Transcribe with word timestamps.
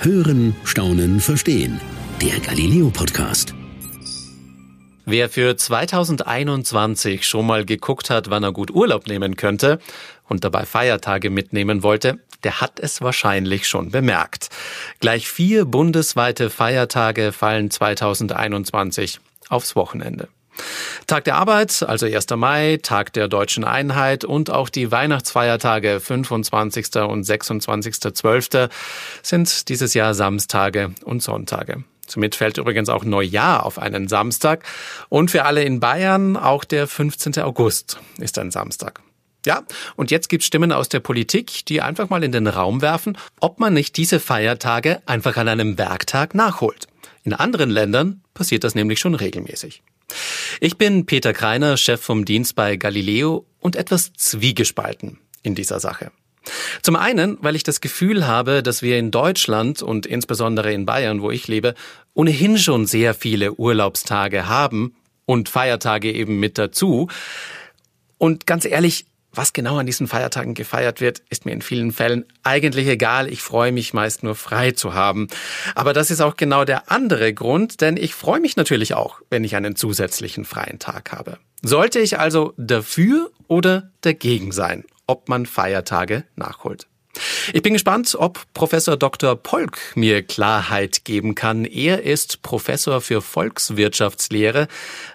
Hören, 0.00 0.54
Staunen, 0.64 1.20
Verstehen. 1.20 1.80
Der 2.20 2.38
Galileo 2.40 2.90
Podcast. 2.90 3.54
Wer 5.06 5.28
für 5.30 5.56
2021 5.56 7.26
schon 7.26 7.46
mal 7.46 7.64
geguckt 7.64 8.10
hat, 8.10 8.28
wann 8.28 8.42
er 8.42 8.52
gut 8.52 8.70
Urlaub 8.70 9.06
nehmen 9.06 9.36
könnte 9.36 9.78
und 10.28 10.44
dabei 10.44 10.66
Feiertage 10.66 11.30
mitnehmen 11.30 11.82
wollte, 11.82 12.18
der 12.42 12.60
hat 12.60 12.80
es 12.80 13.00
wahrscheinlich 13.00 13.66
schon 13.66 13.90
bemerkt. 13.90 14.48
Gleich 15.00 15.28
vier 15.28 15.64
bundesweite 15.64 16.50
Feiertage 16.50 17.32
fallen 17.32 17.70
2021 17.70 19.20
aufs 19.48 19.74
Wochenende. 19.76 20.28
Tag 21.06 21.24
der 21.24 21.36
Arbeit, 21.36 21.84
also 21.86 22.06
1. 22.06 22.30
Mai, 22.36 22.78
Tag 22.82 23.12
der 23.12 23.28
deutschen 23.28 23.64
Einheit 23.64 24.24
und 24.24 24.50
auch 24.50 24.68
die 24.68 24.90
Weihnachtsfeiertage 24.90 26.00
25. 26.00 26.96
und 27.08 27.26
26.12. 27.26 28.70
sind 29.22 29.68
dieses 29.68 29.94
Jahr 29.94 30.14
Samstage 30.14 30.94
und 31.04 31.22
Sonntage. 31.22 31.84
Somit 32.06 32.34
fällt 32.34 32.58
übrigens 32.58 32.88
auch 32.88 33.04
Neujahr 33.04 33.64
auf 33.64 33.78
einen 33.78 34.08
Samstag. 34.08 34.64
Und 35.08 35.30
für 35.30 35.44
alle 35.44 35.64
in 35.64 35.80
Bayern 35.80 36.36
auch 36.36 36.64
der 36.64 36.86
15. 36.86 37.38
August 37.38 37.98
ist 38.18 38.38
ein 38.38 38.50
Samstag. 38.50 39.00
Ja, 39.46 39.62
und 39.96 40.10
jetzt 40.10 40.28
gibt 40.28 40.42
Stimmen 40.42 40.72
aus 40.72 40.88
der 40.88 41.00
Politik, 41.00 41.66
die 41.66 41.82
einfach 41.82 42.08
mal 42.08 42.24
in 42.24 42.32
den 42.32 42.46
Raum 42.46 42.80
werfen, 42.80 43.18
ob 43.40 43.60
man 43.60 43.74
nicht 43.74 43.96
diese 43.96 44.18
Feiertage 44.18 45.02
einfach 45.06 45.36
an 45.36 45.48
einem 45.48 45.76
Werktag 45.76 46.34
nachholt. 46.34 46.88
In 47.24 47.34
anderen 47.34 47.70
Ländern 47.70 48.22
passiert 48.32 48.64
das 48.64 48.74
nämlich 48.74 48.98
schon 49.00 49.14
regelmäßig. 49.14 49.82
Ich 50.60 50.76
bin 50.78 51.06
Peter 51.06 51.32
Kreiner, 51.32 51.76
Chef 51.76 52.00
vom 52.00 52.24
Dienst 52.24 52.54
bei 52.54 52.76
Galileo 52.76 53.46
und 53.60 53.76
etwas 53.76 54.12
zwiegespalten 54.12 55.18
in 55.42 55.54
dieser 55.54 55.80
Sache. 55.80 56.10
Zum 56.82 56.96
einen, 56.96 57.38
weil 57.40 57.56
ich 57.56 57.62
das 57.62 57.80
Gefühl 57.80 58.26
habe, 58.26 58.62
dass 58.62 58.82
wir 58.82 58.98
in 58.98 59.10
Deutschland 59.10 59.82
und 59.82 60.06
insbesondere 60.06 60.72
in 60.72 60.84
Bayern, 60.86 61.22
wo 61.22 61.30
ich 61.30 61.48
lebe, 61.48 61.74
ohnehin 62.12 62.58
schon 62.58 62.86
sehr 62.86 63.14
viele 63.14 63.54
Urlaubstage 63.54 64.48
haben 64.48 64.94
und 65.24 65.48
Feiertage 65.48 66.12
eben 66.12 66.38
mit 66.38 66.58
dazu. 66.58 67.08
Und 68.18 68.46
ganz 68.46 68.64
ehrlich, 68.64 69.06
was 69.36 69.52
genau 69.52 69.78
an 69.78 69.86
diesen 69.86 70.06
Feiertagen 70.08 70.54
gefeiert 70.54 71.00
wird, 71.00 71.22
ist 71.30 71.46
mir 71.46 71.52
in 71.52 71.62
vielen 71.62 71.92
Fällen 71.92 72.24
eigentlich 72.42 72.86
egal. 72.86 73.28
Ich 73.28 73.42
freue 73.42 73.72
mich 73.72 73.94
meist 73.94 74.22
nur 74.22 74.34
frei 74.34 74.72
zu 74.72 74.94
haben. 74.94 75.28
Aber 75.74 75.92
das 75.92 76.10
ist 76.10 76.20
auch 76.20 76.36
genau 76.36 76.64
der 76.64 76.90
andere 76.90 77.32
Grund, 77.34 77.80
denn 77.80 77.96
ich 77.96 78.14
freue 78.14 78.40
mich 78.40 78.56
natürlich 78.56 78.94
auch, 78.94 79.20
wenn 79.30 79.44
ich 79.44 79.56
einen 79.56 79.76
zusätzlichen 79.76 80.44
freien 80.44 80.78
Tag 80.78 81.12
habe. 81.12 81.38
Sollte 81.62 81.98
ich 81.98 82.18
also 82.18 82.52
dafür 82.56 83.30
oder 83.48 83.90
dagegen 84.02 84.52
sein, 84.52 84.84
ob 85.06 85.28
man 85.28 85.46
Feiertage 85.46 86.24
nachholt? 86.36 86.86
Ich 87.52 87.62
bin 87.62 87.74
gespannt, 87.74 88.16
ob 88.18 88.40
Professor 88.54 88.96
Dr. 88.96 89.36
Polk 89.36 89.78
mir 89.94 90.22
Klarheit 90.22 91.04
geben 91.04 91.34
kann. 91.34 91.64
Er 91.64 92.02
ist 92.02 92.42
Professor 92.42 93.00
für 93.00 93.20
Volkswirtschaftslehre 93.20 94.68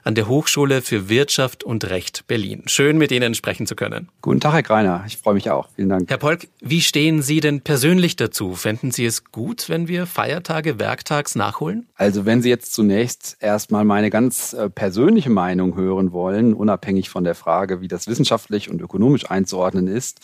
an 0.03 0.15
der 0.15 0.27
Hochschule 0.27 0.81
für 0.81 1.09
Wirtschaft 1.09 1.63
und 1.63 1.89
Recht 1.89 2.27
Berlin. 2.27 2.63
Schön, 2.67 2.97
mit 2.97 3.11
Ihnen 3.11 3.33
sprechen 3.33 3.65
zu 3.65 3.75
können. 3.75 4.09
Guten 4.21 4.41
Tag, 4.41 4.53
Herr 4.53 4.63
Greiner. 4.63 5.03
Ich 5.07 5.17
freue 5.17 5.33
mich 5.33 5.49
auch. 5.49 5.69
Vielen 5.75 5.89
Dank. 5.89 6.09
Herr 6.09 6.17
Polk, 6.17 6.47
wie 6.59 6.81
stehen 6.81 7.21
Sie 7.21 7.39
denn 7.39 7.61
persönlich 7.61 8.15
dazu? 8.15 8.53
Fänden 8.53 8.91
Sie 8.91 9.05
es 9.05 9.31
gut, 9.31 9.69
wenn 9.69 9.87
wir 9.87 10.05
Feiertage 10.05 10.79
werktags 10.79 11.35
nachholen? 11.35 11.87
Also, 11.95 12.25
wenn 12.25 12.41
Sie 12.41 12.49
jetzt 12.49 12.73
zunächst 12.73 13.37
erstmal 13.39 13.85
meine 13.85 14.09
ganz 14.09 14.53
äh, 14.53 14.69
persönliche 14.69 15.29
Meinung 15.29 15.75
hören 15.75 16.11
wollen, 16.11 16.53
unabhängig 16.53 17.09
von 17.09 17.23
der 17.23 17.35
Frage, 17.35 17.81
wie 17.81 17.87
das 17.87 18.07
wissenschaftlich 18.07 18.69
und 18.69 18.81
ökonomisch 18.81 19.29
einzuordnen 19.29 19.87
ist, 19.87 20.19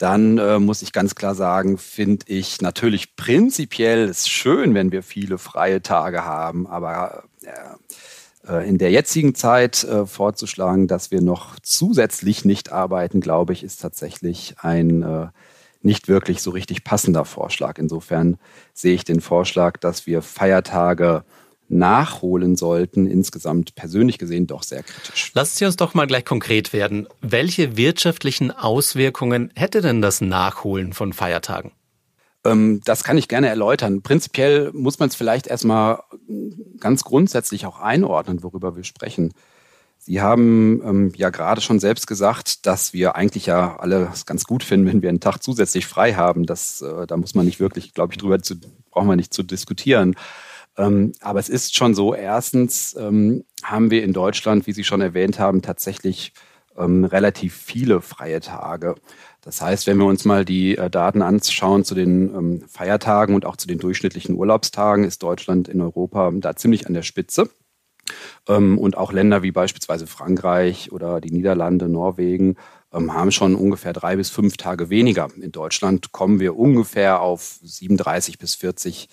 dann 0.00 0.38
äh, 0.38 0.58
muss 0.58 0.80
ich 0.80 0.92
ganz 0.92 1.14
klar 1.14 1.34
sagen, 1.34 1.76
finde 1.76 2.24
ich 2.26 2.62
natürlich 2.62 3.16
prinzipiell 3.16 4.08
ist 4.08 4.30
schön, 4.30 4.74
wenn 4.74 4.92
wir 4.92 5.02
viele 5.02 5.36
freie 5.36 5.82
Tage 5.82 6.24
haben, 6.24 6.66
aber 6.66 7.24
äh, 8.48 8.66
in 8.66 8.78
der 8.78 8.90
jetzigen 8.90 9.34
Zeit 9.34 9.84
äh, 9.84 10.06
vorzuschlagen, 10.06 10.88
dass 10.88 11.10
wir 11.10 11.20
noch 11.20 11.60
zusätzlich 11.62 12.46
nicht 12.46 12.72
arbeiten, 12.72 13.20
glaube 13.20 13.52
ich, 13.52 13.62
ist 13.62 13.82
tatsächlich 13.82 14.54
ein 14.60 15.02
äh, 15.02 15.26
nicht 15.82 16.08
wirklich 16.08 16.40
so 16.40 16.50
richtig 16.50 16.82
passender 16.82 17.26
Vorschlag. 17.26 17.78
Insofern 17.78 18.38
sehe 18.72 18.94
ich 18.94 19.04
den 19.04 19.20
Vorschlag, 19.20 19.76
dass 19.76 20.06
wir 20.06 20.22
Feiertage 20.22 21.24
nachholen 21.70 22.56
sollten, 22.56 23.06
insgesamt 23.06 23.74
persönlich 23.74 24.18
gesehen 24.18 24.46
doch 24.46 24.62
sehr 24.62 24.82
kritisch. 24.82 25.32
Lassen 25.34 25.56
Sie 25.56 25.64
uns 25.64 25.76
doch 25.76 25.94
mal 25.94 26.06
gleich 26.06 26.24
konkret 26.24 26.72
werden. 26.72 27.06
Welche 27.20 27.76
wirtschaftlichen 27.76 28.50
Auswirkungen 28.50 29.52
hätte 29.54 29.80
denn 29.80 30.02
das 30.02 30.20
Nachholen 30.20 30.92
von 30.92 31.12
Feiertagen? 31.12 31.72
Ähm, 32.44 32.80
das 32.84 33.04
kann 33.04 33.18
ich 33.18 33.28
gerne 33.28 33.48
erläutern. 33.48 34.02
Prinzipiell 34.02 34.70
muss 34.72 34.98
man 34.98 35.08
es 35.08 35.14
vielleicht 35.14 35.46
erstmal 35.46 36.02
ganz 36.78 37.04
grundsätzlich 37.04 37.66
auch 37.66 37.80
einordnen, 37.80 38.42
worüber 38.42 38.76
wir 38.76 38.84
sprechen. 38.84 39.32
Sie 40.02 40.22
haben 40.22 40.80
ähm, 40.82 41.12
ja 41.14 41.28
gerade 41.28 41.60
schon 41.60 41.78
selbst 41.78 42.06
gesagt, 42.06 42.66
dass 42.66 42.94
wir 42.94 43.16
eigentlich 43.16 43.44
ja 43.44 43.76
alle 43.76 44.08
es 44.12 44.24
ganz 44.24 44.44
gut 44.44 44.62
finden, 44.62 44.86
wenn 44.86 45.02
wir 45.02 45.10
einen 45.10 45.20
Tag 45.20 45.42
zusätzlich 45.42 45.86
frei 45.86 46.14
haben. 46.14 46.46
Das, 46.46 46.80
äh, 46.80 47.06
da 47.06 47.18
muss 47.18 47.34
man 47.34 47.44
nicht 47.44 47.60
wirklich, 47.60 47.92
glaube 47.92 48.14
ich, 48.14 48.18
drüber 48.18 48.40
zu, 48.40 48.54
brauchen 48.90 49.08
wir 49.08 49.16
nicht 49.16 49.34
zu 49.34 49.42
diskutieren. 49.42 50.16
Ähm, 50.80 51.12
aber 51.20 51.38
es 51.40 51.48
ist 51.48 51.76
schon 51.76 51.94
so, 51.94 52.14
erstens 52.14 52.96
ähm, 52.98 53.44
haben 53.62 53.90
wir 53.90 54.02
in 54.02 54.14
Deutschland, 54.14 54.66
wie 54.66 54.72
Sie 54.72 54.84
schon 54.84 55.02
erwähnt 55.02 55.38
haben, 55.38 55.60
tatsächlich 55.60 56.32
ähm, 56.76 57.04
relativ 57.04 57.54
viele 57.54 58.00
freie 58.00 58.40
Tage. 58.40 58.94
Das 59.42 59.60
heißt, 59.60 59.86
wenn 59.86 59.98
wir 59.98 60.06
uns 60.06 60.24
mal 60.24 60.44
die 60.46 60.78
äh, 60.78 60.88
Daten 60.88 61.20
anschauen 61.20 61.84
zu 61.84 61.94
den 61.94 62.34
ähm, 62.34 62.64
Feiertagen 62.66 63.34
und 63.34 63.44
auch 63.44 63.56
zu 63.56 63.66
den 63.66 63.78
durchschnittlichen 63.78 64.34
Urlaubstagen, 64.36 65.04
ist 65.04 65.22
Deutschland 65.22 65.68
in 65.68 65.82
Europa 65.82 66.30
da 66.34 66.56
ziemlich 66.56 66.86
an 66.86 66.94
der 66.94 67.02
Spitze. 67.02 67.50
Ähm, 68.48 68.78
und 68.78 68.96
auch 68.96 69.12
Länder 69.12 69.42
wie 69.42 69.52
beispielsweise 69.52 70.06
Frankreich 70.06 70.92
oder 70.92 71.20
die 71.20 71.30
Niederlande, 71.30 71.90
Norwegen 71.90 72.56
ähm, 72.92 73.12
haben 73.12 73.32
schon 73.32 73.54
ungefähr 73.54 73.92
drei 73.92 74.16
bis 74.16 74.30
fünf 74.30 74.56
Tage 74.56 74.88
weniger. 74.88 75.28
In 75.40 75.52
Deutschland 75.52 76.12
kommen 76.12 76.40
wir 76.40 76.56
ungefähr 76.56 77.20
auf 77.20 77.58
37 77.62 78.38
bis 78.38 78.54
40 78.54 79.08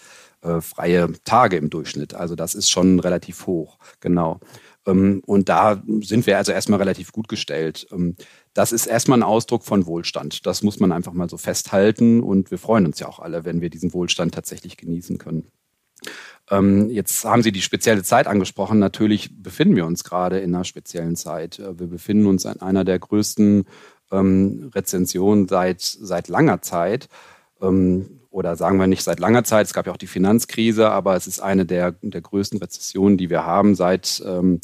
äh, 0.47 0.61
freie 0.61 1.11
Tage 1.23 1.57
im 1.57 1.69
Durchschnitt. 1.69 2.13
Also 2.13 2.35
das 2.35 2.55
ist 2.55 2.69
schon 2.69 2.99
relativ 2.99 3.45
hoch, 3.47 3.77
genau. 3.99 4.39
Ähm, 4.87 5.21
und 5.25 5.49
da 5.49 5.83
sind 6.01 6.25
wir 6.25 6.37
also 6.37 6.51
erstmal 6.51 6.79
relativ 6.79 7.11
gut 7.11 7.27
gestellt. 7.27 7.87
Ähm, 7.91 8.15
das 8.53 8.71
ist 8.71 8.87
erstmal 8.87 9.19
ein 9.19 9.23
Ausdruck 9.23 9.63
von 9.63 9.85
Wohlstand. 9.85 10.45
Das 10.45 10.63
muss 10.63 10.79
man 10.79 10.91
einfach 10.91 11.13
mal 11.13 11.29
so 11.29 11.37
festhalten. 11.37 12.21
Und 12.21 12.49
wir 12.49 12.57
freuen 12.57 12.85
uns 12.85 12.99
ja 12.99 13.07
auch 13.07 13.19
alle, 13.19 13.45
wenn 13.45 13.61
wir 13.61 13.69
diesen 13.69 13.93
Wohlstand 13.93 14.33
tatsächlich 14.33 14.77
genießen 14.77 15.17
können. 15.17 15.51
Ähm, 16.49 16.89
jetzt 16.89 17.25
haben 17.25 17.43
Sie 17.43 17.51
die 17.51 17.61
spezielle 17.61 18.03
Zeit 18.03 18.27
angesprochen. 18.27 18.79
Natürlich 18.79 19.43
befinden 19.43 19.75
wir 19.75 19.85
uns 19.85 20.03
gerade 20.03 20.39
in 20.39 20.55
einer 20.55 20.63
speziellen 20.63 21.17
Zeit. 21.17 21.59
Äh, 21.59 21.77
wir 21.77 21.87
befinden 21.87 22.25
uns 22.25 22.45
in 22.45 22.61
einer 22.61 22.83
der 22.83 22.97
größten 22.99 23.65
Rezensionen 24.09 25.49
seit, 25.49 25.81
seit 25.81 26.29
langer 26.29 26.61
Zeit. 26.61 27.09
Ähm, 27.61 28.21
oder 28.37 28.55
sagen 28.55 28.77
wir 28.77 28.85
nicht 28.85 29.01
seit 29.01 29.19
langer 29.19 29.43
Zeit, 29.43 29.65
es 29.65 29.73
gab 29.73 29.87
ja 29.87 29.91
auch 29.93 29.97
die 29.97 30.05
Finanzkrise, 30.05 30.91
aber 30.91 31.15
es 31.15 31.25
ist 31.25 31.39
eine 31.39 31.65
der, 31.65 31.95
der 32.03 32.21
größten 32.21 32.59
Rezessionen, 32.59 33.17
die 33.17 33.31
wir 33.31 33.47
haben 33.47 33.73
seit 33.73 34.21
ähm, 34.23 34.61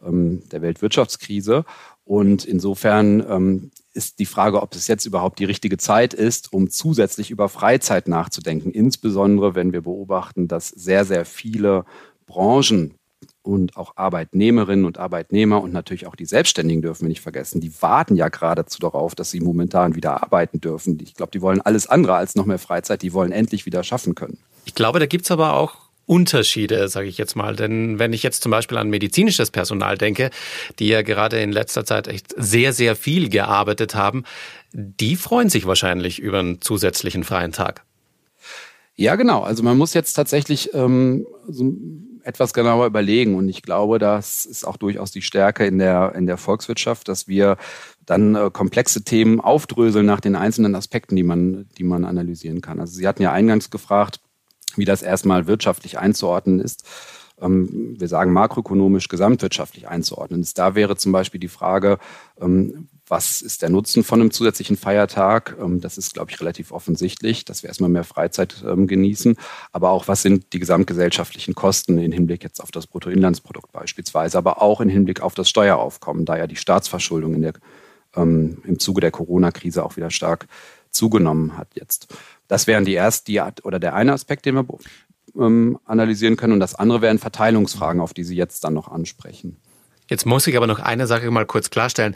ähm, 0.00 0.48
der 0.50 0.62
Weltwirtschaftskrise. 0.62 1.64
Und 2.04 2.44
insofern 2.44 3.26
ähm, 3.28 3.70
ist 3.92 4.20
die 4.20 4.24
Frage, 4.24 4.62
ob 4.62 4.72
es 4.76 4.86
jetzt 4.86 5.04
überhaupt 5.04 5.40
die 5.40 5.46
richtige 5.46 5.78
Zeit 5.78 6.14
ist, 6.14 6.52
um 6.52 6.70
zusätzlich 6.70 7.32
über 7.32 7.48
Freizeit 7.48 8.06
nachzudenken. 8.06 8.70
Insbesondere, 8.70 9.56
wenn 9.56 9.72
wir 9.72 9.82
beobachten, 9.82 10.46
dass 10.46 10.68
sehr, 10.68 11.04
sehr 11.04 11.24
viele 11.24 11.86
Branchen 12.24 12.94
und 13.42 13.76
auch 13.76 13.96
Arbeitnehmerinnen 13.96 14.84
und 14.84 14.98
Arbeitnehmer 14.98 15.62
und 15.62 15.72
natürlich 15.72 16.06
auch 16.06 16.16
die 16.16 16.26
Selbstständigen 16.26 16.82
dürfen 16.82 17.02
wir 17.02 17.08
nicht 17.08 17.20
vergessen. 17.20 17.60
Die 17.60 17.72
warten 17.80 18.14
ja 18.14 18.28
geradezu 18.28 18.78
darauf, 18.78 19.14
dass 19.14 19.30
sie 19.30 19.40
momentan 19.40 19.94
wieder 19.94 20.22
arbeiten 20.22 20.60
dürfen. 20.60 20.98
Ich 21.02 21.14
glaube, 21.14 21.32
die 21.32 21.40
wollen 21.40 21.60
alles 21.60 21.86
andere 21.86 22.14
als 22.14 22.34
noch 22.34 22.46
mehr 22.46 22.58
Freizeit. 22.58 23.02
Die 23.02 23.12
wollen 23.12 23.32
endlich 23.32 23.66
wieder 23.66 23.82
schaffen 23.84 24.14
können. 24.14 24.38
Ich 24.64 24.74
glaube, 24.74 24.98
da 24.98 25.06
gibt 25.06 25.24
es 25.24 25.30
aber 25.30 25.54
auch 25.54 25.88
Unterschiede, 26.08 26.88
sage 26.88 27.08
ich 27.08 27.18
jetzt 27.18 27.36
mal. 27.36 27.54
Denn 27.54 27.98
wenn 27.98 28.12
ich 28.12 28.22
jetzt 28.22 28.42
zum 28.42 28.50
Beispiel 28.50 28.78
an 28.78 28.88
medizinisches 28.88 29.50
Personal 29.50 29.98
denke, 29.98 30.30
die 30.78 30.88
ja 30.88 31.02
gerade 31.02 31.40
in 31.40 31.52
letzter 31.52 31.84
Zeit 31.84 32.08
echt 32.08 32.34
sehr, 32.36 32.72
sehr 32.72 32.96
viel 32.96 33.28
gearbeitet 33.28 33.94
haben, 33.94 34.24
die 34.72 35.16
freuen 35.16 35.50
sich 35.50 35.66
wahrscheinlich 35.66 36.18
über 36.18 36.38
einen 36.38 36.60
zusätzlichen 36.60 37.24
freien 37.24 37.52
Tag. 37.52 37.84
Ja, 38.96 39.16
genau. 39.16 39.42
Also 39.42 39.62
man 39.62 39.78
muss 39.78 39.94
jetzt 39.94 40.14
tatsächlich 40.14 40.74
ähm, 40.74 41.26
so 41.46 41.72
etwas 42.22 42.52
genauer 42.52 42.86
überlegen. 42.86 43.34
Und 43.34 43.48
ich 43.48 43.62
glaube, 43.62 43.98
das 43.98 44.46
ist 44.46 44.64
auch 44.64 44.76
durchaus 44.76 45.10
die 45.10 45.22
Stärke 45.22 45.66
in 45.66 45.78
der, 45.78 46.14
in 46.14 46.26
der 46.26 46.36
Volkswirtschaft, 46.36 47.08
dass 47.08 47.28
wir 47.28 47.56
dann 48.06 48.34
äh, 48.34 48.50
komplexe 48.52 49.04
Themen 49.04 49.40
aufdröseln 49.40 50.06
nach 50.06 50.20
den 50.20 50.36
einzelnen 50.36 50.74
Aspekten, 50.74 51.16
die 51.16 51.22
man, 51.22 51.68
die 51.76 51.84
man 51.84 52.04
analysieren 52.04 52.60
kann. 52.60 52.80
Also 52.80 52.94
Sie 52.94 53.06
hatten 53.06 53.22
ja 53.22 53.32
eingangs 53.32 53.70
gefragt, 53.70 54.20
wie 54.76 54.84
das 54.84 55.02
erstmal 55.02 55.46
wirtschaftlich 55.46 55.98
einzuordnen 55.98 56.60
ist. 56.60 56.84
Ähm, 57.40 57.96
wir 57.98 58.08
sagen 58.08 58.32
makroökonomisch, 58.32 59.08
gesamtwirtschaftlich 59.08 59.88
einzuordnen 59.88 60.40
ist. 60.40 60.58
Da 60.58 60.74
wäre 60.74 60.96
zum 60.96 61.12
Beispiel 61.12 61.40
die 61.40 61.48
Frage, 61.48 61.98
ähm, 62.40 62.88
was 63.06 63.40
ist 63.40 63.62
der 63.62 63.70
Nutzen 63.70 64.04
von 64.04 64.20
einem 64.20 64.30
zusätzlichen 64.30 64.76
Feiertag? 64.76 65.56
Ähm, 65.60 65.80
das 65.80 65.98
ist, 65.98 66.14
glaube 66.14 66.30
ich, 66.30 66.40
relativ 66.40 66.72
offensichtlich, 66.72 67.44
dass 67.44 67.62
wir 67.62 67.68
erstmal 67.68 67.90
mehr 67.90 68.04
Freizeit 68.04 68.62
ähm, 68.66 68.86
genießen. 68.86 69.36
Aber 69.72 69.90
auch, 69.90 70.08
was 70.08 70.22
sind 70.22 70.52
die 70.52 70.58
gesamtgesellschaftlichen 70.58 71.54
Kosten 71.54 71.98
im 71.98 72.12
Hinblick 72.12 72.42
jetzt 72.42 72.60
auf 72.60 72.70
das 72.70 72.86
Bruttoinlandsprodukt 72.86 73.72
beispielsweise, 73.72 74.38
aber 74.38 74.62
auch 74.62 74.80
im 74.80 74.88
Hinblick 74.88 75.22
auf 75.22 75.34
das 75.34 75.48
Steueraufkommen, 75.48 76.24
da 76.24 76.36
ja 76.36 76.46
die 76.46 76.56
Staatsverschuldung 76.56 77.34
in 77.34 77.42
der, 77.42 77.54
ähm, 78.14 78.58
im 78.64 78.78
Zuge 78.78 79.00
der 79.00 79.10
Corona-Krise 79.10 79.84
auch 79.84 79.96
wieder 79.96 80.10
stark 80.10 80.46
zugenommen 80.90 81.56
hat 81.56 81.68
jetzt. 81.74 82.14
Das 82.48 82.66
wären 82.66 82.84
die 82.84 82.94
erste, 82.94 83.30
die, 83.30 83.40
oder 83.62 83.78
der 83.78 83.94
eine 83.94 84.12
Aspekt, 84.12 84.46
den 84.46 84.54
wir 84.54 84.66
ähm, 85.36 85.78
analysieren 85.84 86.36
können. 86.36 86.54
Und 86.54 86.60
das 86.60 86.74
andere 86.74 87.02
wären 87.02 87.18
Verteilungsfragen, 87.18 88.00
auf 88.00 88.14
die 88.14 88.24
Sie 88.24 88.36
jetzt 88.36 88.64
dann 88.64 88.74
noch 88.74 88.88
ansprechen. 88.88 89.56
Jetzt 90.08 90.26
muss 90.26 90.46
ich 90.46 90.56
aber 90.56 90.66
noch 90.66 90.80
eine 90.80 91.06
Sache 91.06 91.30
mal 91.30 91.46
kurz 91.46 91.70
klarstellen. 91.70 92.14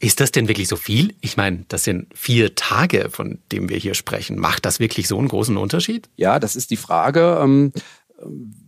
Ist 0.00 0.20
das 0.20 0.32
denn 0.32 0.48
wirklich 0.48 0.66
so 0.66 0.76
viel? 0.76 1.14
Ich 1.20 1.36
meine, 1.36 1.64
das 1.68 1.84
sind 1.84 2.08
vier 2.12 2.56
Tage, 2.56 3.08
von 3.10 3.38
denen 3.52 3.68
wir 3.68 3.76
hier 3.76 3.94
sprechen. 3.94 4.38
Macht 4.38 4.64
das 4.64 4.80
wirklich 4.80 5.06
so 5.06 5.16
einen 5.16 5.28
großen 5.28 5.56
Unterschied? 5.56 6.10
Ja, 6.16 6.40
das 6.40 6.56
ist 6.56 6.70
die 6.72 6.76
Frage. 6.76 7.38
Ähm, 7.40 7.72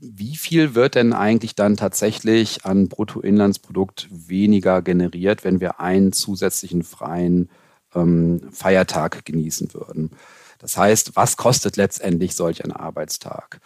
wie 0.00 0.36
viel 0.36 0.74
wird 0.74 0.94
denn 0.94 1.12
eigentlich 1.12 1.54
dann 1.54 1.76
tatsächlich 1.76 2.64
an 2.64 2.88
Bruttoinlandsprodukt 2.88 4.08
weniger 4.10 4.82
generiert, 4.82 5.44
wenn 5.44 5.60
wir 5.60 5.80
einen 5.80 6.12
zusätzlichen 6.12 6.82
freien 6.82 7.50
ähm, 7.94 8.42
Feiertag 8.52 9.24
genießen 9.24 9.74
würden? 9.74 10.10
Das 10.58 10.76
heißt, 10.76 11.16
was 11.16 11.36
kostet 11.36 11.76
letztendlich 11.76 12.34
solch 12.34 12.64
ein 12.64 12.72
Arbeitstag? 12.72 13.60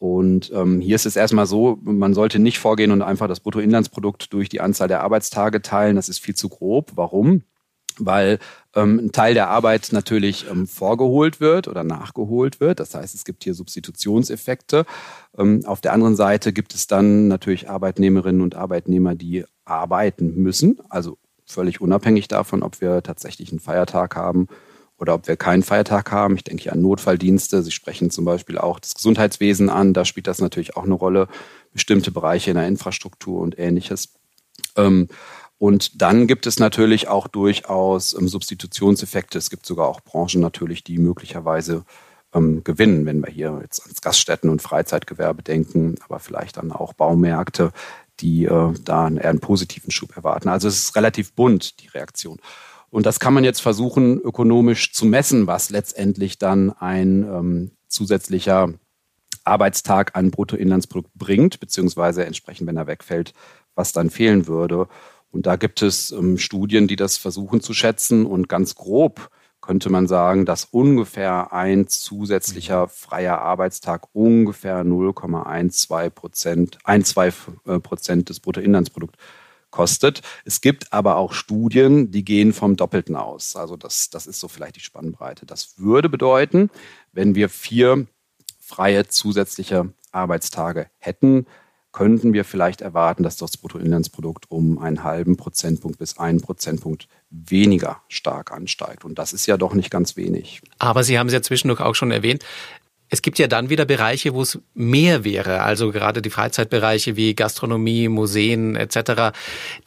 Und 0.00 0.50
ähm, 0.54 0.80
hier 0.80 0.96
ist 0.96 1.04
es 1.04 1.14
erstmal 1.14 1.46
so, 1.46 1.78
man 1.82 2.14
sollte 2.14 2.38
nicht 2.38 2.58
vorgehen 2.58 2.90
und 2.90 3.02
einfach 3.02 3.28
das 3.28 3.40
Bruttoinlandsprodukt 3.40 4.32
durch 4.32 4.48
die 4.48 4.62
Anzahl 4.62 4.88
der 4.88 5.02
Arbeitstage 5.02 5.60
teilen. 5.60 5.96
Das 5.96 6.08
ist 6.08 6.20
viel 6.20 6.34
zu 6.34 6.48
grob. 6.48 6.92
Warum? 6.94 7.42
Weil 7.98 8.38
ähm, 8.74 8.98
ein 8.98 9.12
Teil 9.12 9.34
der 9.34 9.50
Arbeit 9.50 9.90
natürlich 9.92 10.50
ähm, 10.50 10.66
vorgeholt 10.66 11.38
wird 11.38 11.68
oder 11.68 11.84
nachgeholt 11.84 12.60
wird. 12.60 12.80
Das 12.80 12.94
heißt, 12.94 13.14
es 13.14 13.26
gibt 13.26 13.44
hier 13.44 13.52
Substitutionseffekte. 13.52 14.86
Ähm, 15.36 15.66
auf 15.66 15.82
der 15.82 15.92
anderen 15.92 16.16
Seite 16.16 16.54
gibt 16.54 16.74
es 16.74 16.86
dann 16.86 17.28
natürlich 17.28 17.68
Arbeitnehmerinnen 17.68 18.40
und 18.40 18.54
Arbeitnehmer, 18.54 19.14
die 19.14 19.44
arbeiten 19.66 20.34
müssen. 20.36 20.80
Also 20.88 21.18
völlig 21.44 21.82
unabhängig 21.82 22.26
davon, 22.26 22.62
ob 22.62 22.80
wir 22.80 23.02
tatsächlich 23.02 23.50
einen 23.50 23.60
Feiertag 23.60 24.16
haben 24.16 24.48
oder 25.00 25.14
ob 25.14 25.26
wir 25.26 25.36
keinen 25.36 25.62
Feiertag 25.62 26.12
haben. 26.12 26.36
Ich 26.36 26.44
denke 26.44 26.62
hier 26.62 26.72
an 26.72 26.82
Notfalldienste. 26.82 27.62
Sie 27.62 27.70
sprechen 27.70 28.10
zum 28.10 28.24
Beispiel 28.24 28.58
auch 28.58 28.78
das 28.78 28.94
Gesundheitswesen 28.94 29.70
an. 29.70 29.94
Da 29.94 30.04
spielt 30.04 30.26
das 30.26 30.40
natürlich 30.40 30.76
auch 30.76 30.84
eine 30.84 30.94
Rolle. 30.94 31.26
Bestimmte 31.72 32.10
Bereiche 32.10 32.50
in 32.50 32.56
der 32.56 32.68
Infrastruktur 32.68 33.40
und 33.40 33.58
ähnliches. 33.58 34.12
Ähm, 34.76 35.08
und 35.58 36.00
dann 36.00 36.26
gibt 36.26 36.46
es 36.46 36.58
natürlich 36.58 37.08
auch 37.08 37.28
durchaus 37.28 38.14
ähm, 38.14 38.28
Substitutionseffekte. 38.28 39.38
Es 39.38 39.50
gibt 39.50 39.66
sogar 39.66 39.88
auch 39.88 40.00
Branchen 40.00 40.40
natürlich, 40.40 40.84
die 40.84 40.98
möglicherweise 40.98 41.84
ähm, 42.34 42.62
gewinnen, 42.62 43.06
wenn 43.06 43.22
wir 43.22 43.32
hier 43.32 43.58
jetzt 43.62 43.82
ans 43.82 44.00
Gaststätten- 44.00 44.50
und 44.50 44.62
Freizeitgewerbe 44.62 45.42
denken, 45.42 45.96
aber 46.06 46.18
vielleicht 46.18 46.58
dann 46.58 46.72
auch 46.72 46.92
Baumärkte, 46.92 47.72
die 48.20 48.44
äh, 48.44 48.74
da 48.84 49.08
eher 49.08 49.30
einen 49.30 49.40
positiven 49.40 49.90
Schub 49.90 50.16
erwarten. 50.16 50.48
Also 50.48 50.68
es 50.68 50.78
ist 50.78 50.96
relativ 50.96 51.32
bunt, 51.32 51.80
die 51.80 51.88
Reaktion. 51.88 52.38
Und 52.90 53.06
das 53.06 53.20
kann 53.20 53.34
man 53.34 53.44
jetzt 53.44 53.60
versuchen, 53.62 54.20
ökonomisch 54.20 54.92
zu 54.92 55.06
messen, 55.06 55.46
was 55.46 55.70
letztendlich 55.70 56.38
dann 56.38 56.70
ein 56.70 57.22
ähm, 57.22 57.70
zusätzlicher 57.86 58.74
Arbeitstag 59.44 60.16
an 60.16 60.30
Bruttoinlandsprodukt 60.30 61.14
bringt, 61.14 61.60
beziehungsweise 61.60 62.24
entsprechend, 62.24 62.66
wenn 62.66 62.76
er 62.76 62.88
wegfällt, 62.88 63.32
was 63.74 63.92
dann 63.92 64.10
fehlen 64.10 64.46
würde. 64.46 64.88
Und 65.30 65.46
da 65.46 65.56
gibt 65.56 65.82
es 65.82 66.10
ähm, 66.10 66.36
Studien, 66.38 66.88
die 66.88 66.96
das 66.96 67.16
versuchen 67.16 67.60
zu 67.60 67.74
schätzen. 67.74 68.26
Und 68.26 68.48
ganz 68.48 68.74
grob 68.74 69.30
könnte 69.60 69.90
man 69.90 70.08
sagen, 70.08 70.44
dass 70.44 70.64
ungefähr 70.64 71.52
ein 71.52 71.86
zusätzlicher 71.86 72.88
freier 72.88 73.40
Arbeitstag 73.40 74.08
ungefähr 74.12 74.82
0,12 74.84 76.10
Prozent, 76.10 76.78
1,2 76.84 77.78
Prozent 77.78 78.28
des 78.30 78.40
Bruttoinlandsprodukts 78.40 79.18
kostet. 79.70 80.22
Es 80.44 80.60
gibt 80.60 80.92
aber 80.92 81.16
auch 81.16 81.32
Studien, 81.32 82.10
die 82.10 82.24
gehen 82.24 82.52
vom 82.52 82.76
Doppelten 82.76 83.16
aus. 83.16 83.56
Also 83.56 83.76
das, 83.76 84.10
das 84.10 84.26
ist 84.26 84.40
so 84.40 84.48
vielleicht 84.48 84.76
die 84.76 84.80
Spannbreite. 84.80 85.46
Das 85.46 85.78
würde 85.78 86.08
bedeuten, 86.08 86.70
wenn 87.12 87.34
wir 87.34 87.48
vier 87.48 88.06
freie 88.58 89.08
zusätzliche 89.08 89.92
Arbeitstage 90.12 90.88
hätten, 90.98 91.46
könnten 91.92 92.32
wir 92.32 92.44
vielleicht 92.44 92.82
erwarten, 92.82 93.24
dass 93.24 93.36
das 93.36 93.56
Bruttoinlandsprodukt 93.56 94.48
um 94.48 94.78
einen 94.78 95.02
halben 95.02 95.36
Prozentpunkt 95.36 95.98
bis 95.98 96.18
einen 96.18 96.40
Prozentpunkt 96.40 97.08
weniger 97.30 98.00
stark 98.08 98.52
ansteigt. 98.52 99.04
Und 99.04 99.18
das 99.18 99.32
ist 99.32 99.46
ja 99.46 99.56
doch 99.56 99.74
nicht 99.74 99.90
ganz 99.90 100.16
wenig. 100.16 100.62
Aber 100.78 101.02
Sie 101.02 101.18
haben 101.18 101.26
es 101.26 101.32
ja 101.32 101.42
zwischendurch 101.42 101.80
auch 101.80 101.94
schon 101.94 102.12
erwähnt, 102.12 102.44
es 103.10 103.22
gibt 103.22 103.38
ja 103.38 103.48
dann 103.48 103.68
wieder 103.68 103.84
Bereiche, 103.84 104.34
wo 104.34 104.42
es 104.42 104.60
mehr 104.72 105.24
wäre. 105.24 105.62
Also 105.62 105.90
gerade 105.90 106.22
die 106.22 106.30
Freizeitbereiche 106.30 107.16
wie 107.16 107.34
Gastronomie, 107.34 108.08
Museen 108.08 108.76
etc., 108.76 109.36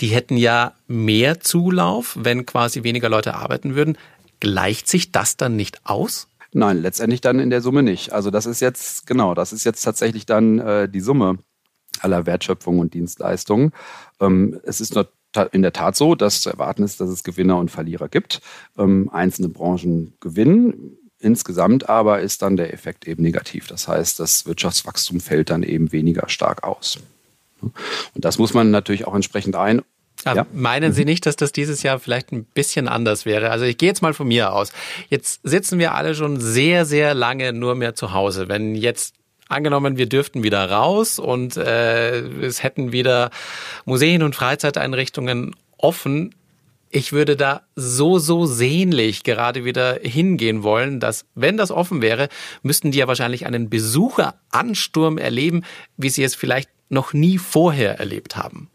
die 0.01 0.07
hätten 0.07 0.35
ja 0.37 0.73
mehr 0.87 1.39
Zulauf, 1.39 2.17
wenn 2.19 2.45
quasi 2.45 2.83
weniger 2.83 3.09
Leute 3.09 3.35
arbeiten 3.35 3.75
würden. 3.75 3.97
Gleicht 4.41 4.89
sich 4.89 5.11
das 5.13 5.37
dann 5.37 5.55
nicht 5.55 5.85
aus? 5.85 6.27
Nein, 6.51 6.81
letztendlich 6.81 7.21
dann 7.21 7.39
in 7.39 7.49
der 7.49 7.61
Summe 7.61 7.81
nicht. 7.81 8.11
Also 8.11 8.29
das 8.29 8.45
ist 8.45 8.59
jetzt, 8.59 9.07
genau, 9.07 9.33
das 9.33 9.53
ist 9.53 9.63
jetzt 9.63 9.81
tatsächlich 9.81 10.25
dann 10.25 10.59
äh, 10.59 10.89
die 10.89 10.99
Summe 10.99 11.39
aller 12.01 12.25
Wertschöpfung 12.25 12.79
und 12.79 12.93
Dienstleistungen. 12.93 13.71
Ähm, 14.19 14.59
es 14.63 14.81
ist 14.81 14.95
nur 14.95 15.07
in 15.51 15.61
der 15.63 15.73
Tat 15.73 15.95
so, 15.95 16.13
dass 16.13 16.41
zu 16.41 16.49
erwarten 16.49 16.83
ist, 16.83 16.99
dass 16.99 17.09
es 17.09 17.23
Gewinner 17.23 17.57
und 17.57 17.71
Verlierer 17.71 18.07
gibt. 18.07 18.41
Ähm, 18.77 19.09
einzelne 19.11 19.49
Branchen 19.49 20.13
gewinnen, 20.19 20.97
Insgesamt 21.23 21.87
aber 21.87 22.19
ist 22.19 22.41
dann 22.41 22.57
der 22.57 22.73
Effekt 22.73 23.07
eben 23.07 23.23
negativ. 23.23 23.67
Das 23.67 23.87
heißt, 23.87 24.19
das 24.19 24.45
Wirtschaftswachstum 24.45 25.21
fällt 25.21 25.49
dann 25.49 25.63
eben 25.63 25.93
weniger 25.93 26.27
stark 26.27 26.63
aus. 26.63 26.99
Und 27.61 27.73
das 28.13 28.37
muss 28.37 28.53
man 28.53 28.71
natürlich 28.71 29.07
auch 29.07 29.15
entsprechend 29.15 29.55
ein. 29.55 29.81
Ja. 30.25 30.45
Meinen 30.53 30.91
Sie 30.91 31.05
nicht, 31.05 31.25
dass 31.25 31.37
das 31.37 31.53
dieses 31.53 31.81
Jahr 31.81 31.99
vielleicht 31.99 32.31
ein 32.33 32.43
bisschen 32.43 32.89
anders 32.89 33.25
wäre? 33.25 33.51
Also 33.51 33.63
ich 33.65 33.77
gehe 33.77 33.87
jetzt 33.87 34.01
mal 34.01 34.13
von 34.13 34.27
mir 34.27 34.53
aus. 34.53 34.73
Jetzt 35.09 35.39
sitzen 35.43 35.79
wir 35.79 35.95
alle 35.95 36.13
schon 36.13 36.39
sehr, 36.39 36.85
sehr 36.85 37.13
lange 37.13 37.53
nur 37.53 37.75
mehr 37.75 37.95
zu 37.95 38.11
Hause. 38.13 38.49
Wenn 38.49 38.75
jetzt 38.75 39.15
angenommen, 39.47 39.97
wir 39.97 40.07
dürften 40.07 40.43
wieder 40.43 40.69
raus 40.69 41.19
und 41.19 41.55
äh, 41.55 42.19
es 42.19 42.63
hätten 42.63 42.91
wieder 42.91 43.31
Museen 43.85 44.23
und 44.23 44.35
Freizeiteinrichtungen 44.35 45.55
offen, 45.77 46.35
ich 46.93 47.11
würde 47.11 47.35
da 47.35 47.63
so, 47.75 48.19
so 48.19 48.45
sehnlich 48.45 49.23
gerade 49.23 49.65
wieder 49.65 49.99
hingehen 50.01 50.61
wollen, 50.61 50.99
dass, 50.99 51.25
wenn 51.33 51.57
das 51.57 51.71
offen 51.71 52.01
wäre, 52.01 52.29
müssten 52.61 52.91
die 52.91 52.99
ja 52.99 53.07
wahrscheinlich 53.07 53.47
einen 53.47 53.69
Besucheransturm 53.69 55.17
erleben, 55.17 55.63
wie 55.97 56.09
sie 56.09 56.23
es 56.23 56.35
vielleicht 56.35 56.69
noch 56.89 57.11
nie 57.13 57.39
vorher 57.39 57.99
erlebt 57.99 58.35
haben. 58.35 58.69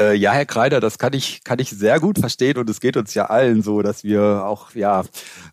Äh, 0.00 0.14
ja, 0.16 0.32
Herr 0.32 0.46
Kreider, 0.46 0.80
das 0.80 0.98
kann 0.98 1.12
ich, 1.12 1.44
kann 1.44 1.58
ich 1.58 1.70
sehr 1.70 2.00
gut 2.00 2.18
verstehen 2.18 2.56
und 2.56 2.70
es 2.70 2.80
geht 2.80 2.96
uns 2.96 3.12
ja 3.12 3.26
allen 3.26 3.62
so, 3.62 3.82
dass 3.82 4.02
wir 4.02 4.46
auch, 4.46 4.74
ja, 4.74 5.04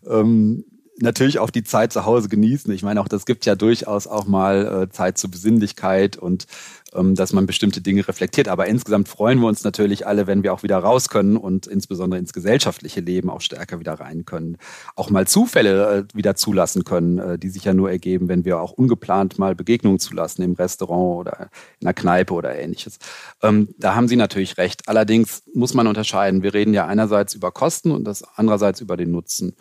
ähm, 0.08 0.64
natürlich 0.98 1.38
auch 1.38 1.50
die 1.50 1.64
Zeit 1.64 1.92
zu 1.92 2.04
Hause 2.04 2.28
genießen. 2.28 2.72
Ich 2.72 2.82
meine, 2.82 3.00
auch 3.00 3.08
das 3.08 3.26
gibt 3.26 3.46
ja 3.46 3.54
durchaus 3.54 4.06
auch 4.06 4.26
mal 4.26 4.84
äh, 4.84 4.92
Zeit 4.92 5.18
zur 5.18 5.30
Besinnlichkeit 5.30 6.16
und 6.16 6.46
ähm, 6.94 7.14
dass 7.14 7.32
man 7.32 7.46
bestimmte 7.46 7.80
Dinge 7.80 8.06
reflektiert. 8.06 8.48
Aber 8.48 8.66
insgesamt 8.66 9.08
freuen 9.08 9.40
wir 9.40 9.48
uns 9.48 9.64
natürlich 9.64 10.06
alle, 10.06 10.26
wenn 10.26 10.42
wir 10.42 10.52
auch 10.52 10.62
wieder 10.62 10.78
raus 10.78 11.08
können 11.08 11.36
und 11.36 11.66
insbesondere 11.66 12.18
ins 12.18 12.32
gesellschaftliche 12.32 13.00
Leben 13.00 13.30
auch 13.30 13.40
stärker 13.40 13.80
wieder 13.80 13.94
rein 13.94 14.24
können. 14.24 14.58
Auch 14.94 15.10
mal 15.10 15.26
Zufälle 15.26 16.06
äh, 16.12 16.16
wieder 16.16 16.36
zulassen 16.36 16.84
können, 16.84 17.18
äh, 17.18 17.38
die 17.38 17.48
sich 17.48 17.64
ja 17.64 17.74
nur 17.74 17.90
ergeben, 17.90 18.28
wenn 18.28 18.44
wir 18.44 18.60
auch 18.60 18.72
ungeplant 18.72 19.38
mal 19.38 19.54
Begegnungen 19.54 19.98
zulassen 19.98 20.42
im 20.42 20.52
Restaurant 20.52 21.20
oder 21.20 21.50
in 21.80 21.86
der 21.86 21.94
Kneipe 21.94 22.34
oder 22.34 22.54
ähnliches. 22.54 22.98
Ähm, 23.42 23.68
da 23.78 23.94
haben 23.94 24.08
Sie 24.08 24.16
natürlich 24.16 24.58
recht. 24.58 24.88
Allerdings 24.88 25.42
muss 25.54 25.74
man 25.74 25.86
unterscheiden. 25.86 26.42
Wir 26.42 26.54
reden 26.54 26.74
ja 26.74 26.86
einerseits 26.86 27.34
über 27.34 27.50
Kosten 27.50 27.90
und 27.90 28.04
das 28.04 28.22
andererseits 28.36 28.80
über 28.80 28.96
den 28.96 29.10
Nutzen. 29.10 29.54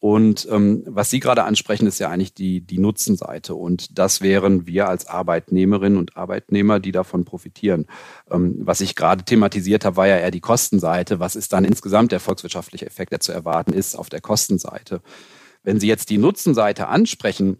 Und 0.00 0.48
ähm, 0.50 0.82
was 0.86 1.10
Sie 1.10 1.20
gerade 1.20 1.44
ansprechen, 1.44 1.86
ist 1.86 1.98
ja 1.98 2.08
eigentlich 2.08 2.32
die, 2.32 2.62
die 2.62 2.78
Nutzenseite. 2.78 3.54
Und 3.54 3.98
das 3.98 4.22
wären 4.22 4.66
wir 4.66 4.88
als 4.88 5.06
Arbeitnehmerinnen 5.06 5.98
und 5.98 6.16
Arbeitnehmer, 6.16 6.80
die 6.80 6.90
davon 6.90 7.26
profitieren. 7.26 7.86
Ähm, 8.30 8.56
was 8.60 8.80
ich 8.80 8.96
gerade 8.96 9.24
thematisiert 9.24 9.84
habe, 9.84 9.96
war 9.96 10.08
ja 10.08 10.16
eher 10.16 10.30
die 10.30 10.40
Kostenseite. 10.40 11.20
Was 11.20 11.36
ist 11.36 11.52
dann 11.52 11.66
insgesamt 11.66 12.12
der 12.12 12.20
volkswirtschaftliche 12.20 12.86
Effekt, 12.86 13.12
der 13.12 13.20
zu 13.20 13.32
erwarten 13.32 13.74
ist 13.74 13.94
auf 13.94 14.08
der 14.08 14.22
Kostenseite? 14.22 15.02
Wenn 15.62 15.78
Sie 15.78 15.88
jetzt 15.88 16.08
die 16.08 16.18
Nutzenseite 16.18 16.88
ansprechen, 16.88 17.58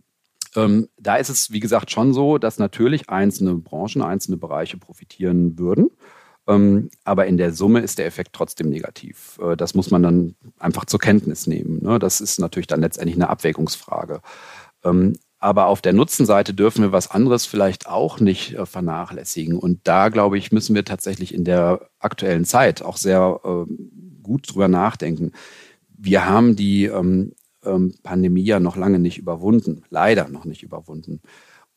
ähm, 0.57 0.89
da 0.99 1.17
ist 1.17 1.29
es, 1.29 1.53
wie 1.53 1.61
gesagt, 1.61 1.91
schon 1.91 2.15
so, 2.15 2.39
dass 2.39 2.59
natürlich 2.59 3.11
einzelne 3.11 3.55
Branchen, 3.57 4.01
einzelne 4.01 4.39
Bereiche 4.39 4.79
profitieren 4.79 5.59
würden. 5.59 5.91
Ähm, 6.51 6.91
aber 7.05 7.27
in 7.27 7.37
der 7.37 7.53
Summe 7.53 7.81
ist 7.81 7.99
der 7.99 8.07
Effekt 8.07 8.33
trotzdem 8.33 8.69
negativ. 8.69 9.39
Äh, 9.41 9.57
das 9.57 9.75
muss 9.75 9.91
man 9.91 10.03
dann 10.03 10.35
einfach 10.59 10.85
zur 10.85 10.99
Kenntnis 11.01 11.47
nehmen. 11.47 11.83
Ne? 11.83 11.99
Das 11.99 12.21
ist 12.21 12.41
natürlich 12.41 12.67
dann 12.67 12.81
letztendlich 12.81 13.17
eine 13.17 13.29
Abwägungsfrage. 13.29 14.21
Ähm, 14.85 15.15
Aber 15.39 15.67
auf 15.67 15.81
der 15.81 15.93
Nutzenseite 15.95 16.53
dürfen 16.53 16.83
wir 16.83 16.93
was 16.93 17.11
anderes 17.11 17.47
vielleicht 17.47 17.87
auch 17.87 18.21
nicht 18.21 18.55
äh, 18.55 18.67
vernachlässigen. 18.67 19.57
Und 19.59 19.81
da, 19.85 20.09
glaube 20.11 20.39
ich, 20.39 20.53
müssen 20.53 20.75
wir 20.75 20.85
tatsächlich 20.85 21.33
in 21.35 21.45
der 21.45 21.89
aktuellen 21.99 22.45
Zeit 22.45 22.83
auch 22.83 22.97
sehr 22.97 23.41
äh, 23.45 23.73
gut 24.23 24.53
drüber 24.53 24.69
nachdenken. 24.69 25.33
Wir 25.97 26.27
haben 26.27 26.57
die 26.57 26.87
ähm, 26.87 27.33
ähm, 27.65 27.95
Pandemie 28.03 28.45
ja 28.45 28.61
noch 28.61 28.77
lange 28.77 28.99
nicht 28.99 29.19
überwunden, 29.19 29.83
leider 29.91 30.29
noch 30.29 30.47
nicht 30.47 30.63
überwunden. 30.63 31.21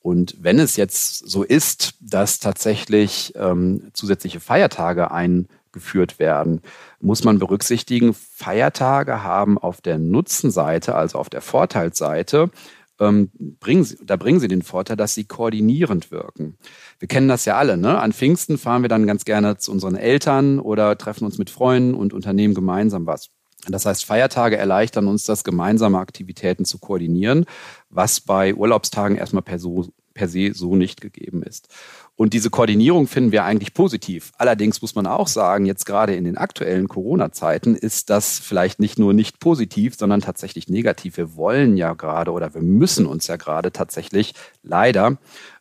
Und 0.04 0.36
wenn 0.42 0.60
es 0.60 0.76
jetzt 0.76 1.30
so 1.30 1.44
ist, 1.44 1.94
dass 2.02 2.40
tatsächlich 2.40 3.34
ähm, 3.38 3.90
zusätzliche 3.94 4.42
Feiertage 4.42 5.12
eingeführt 5.12 6.20
werden, 6.20 6.62
muss 7.00 7.24
man 7.24 7.40
berücksichtigen, 7.40 8.14
Feiertage 8.14 9.24
haben 9.24 9.58
auf 9.58 9.80
der 9.80 9.98
Nutzenseite, 9.98 10.94
also 10.96 11.18
auf 11.18 11.30
der 11.30 11.40
Vorteilsseite, 11.40 12.52
ähm, 13.00 13.32
bringen 13.62 13.86
sie, 13.86 13.98
da 14.04 14.18
bringen 14.18 14.42
sie 14.42 14.50
den 14.50 14.62
Vorteil, 14.62 14.98
dass 14.98 15.16
sie 15.16 15.24
koordinierend 15.24 16.12
wirken. 16.12 16.58
Wir 17.00 17.08
kennen 17.08 17.30
das 17.30 17.46
ja 17.46 17.56
alle. 17.56 17.78
Ne? 17.78 17.98
An 17.98 18.12
Pfingsten 18.12 18.58
fahren 18.58 18.82
wir 18.82 18.90
dann 18.90 19.08
ganz 19.08 19.24
gerne 19.24 19.58
zu 19.58 19.72
unseren 19.72 19.96
Eltern 19.96 20.60
oder 20.60 20.98
treffen 20.98 21.24
uns 21.24 21.38
mit 21.38 21.50
Freunden 21.50 21.94
und 21.94 22.14
unternehmen 22.14 22.54
gemeinsam 22.54 23.08
was. 23.08 23.30
Das 23.68 23.86
heißt, 23.86 24.06
Feiertage 24.06 24.58
erleichtern 24.58 25.08
uns 25.08 25.24
das, 25.24 25.44
gemeinsame 25.44 26.00
Aktivitäten 26.00 26.66
zu 26.66 26.80
koordinieren, 26.80 27.46
was 27.90 28.20
bei 28.20 28.54
Urlaubstagen 28.54 29.18
erstmal 29.18 29.44
per, 29.44 29.60
so, 29.60 29.88
per 30.14 30.28
se 30.28 30.54
so 30.54 30.76
nicht 30.76 31.00
gegeben 31.00 31.44
ist. 31.44 31.70
Und 32.16 32.34
diese 32.34 32.50
Koordinierung 32.50 33.08
finden 33.08 33.32
wir 33.32 33.44
eigentlich 33.44 33.74
positiv. 33.74 34.32
Allerdings 34.38 34.82
muss 34.82 34.96
man 34.96 35.08
auch 35.08 35.28
sagen, 35.28 35.66
jetzt 35.66 35.86
gerade 35.86 36.14
in 36.16 36.26
den 36.26 36.38
aktuellen 36.38 36.88
Corona-Zeiten 36.88 37.76
ist 37.76 38.10
das 38.10 38.38
vielleicht 38.40 38.80
nicht 38.80 39.00
nur 39.00 39.14
nicht 39.14 39.40
positiv, 39.40 39.96
sondern 39.96 40.22
tatsächlich 40.22 40.68
negativ. 40.68 41.18
Wir 41.18 41.36
wollen 41.36 41.78
ja 41.78 41.94
gerade 41.94 42.32
oder 42.32 42.54
wir 42.54 42.62
müssen 42.62 43.06
uns 43.06 43.28
ja 43.28 43.38
gerade 43.38 43.72
tatsächlich 43.72 44.34
leider 44.62 45.18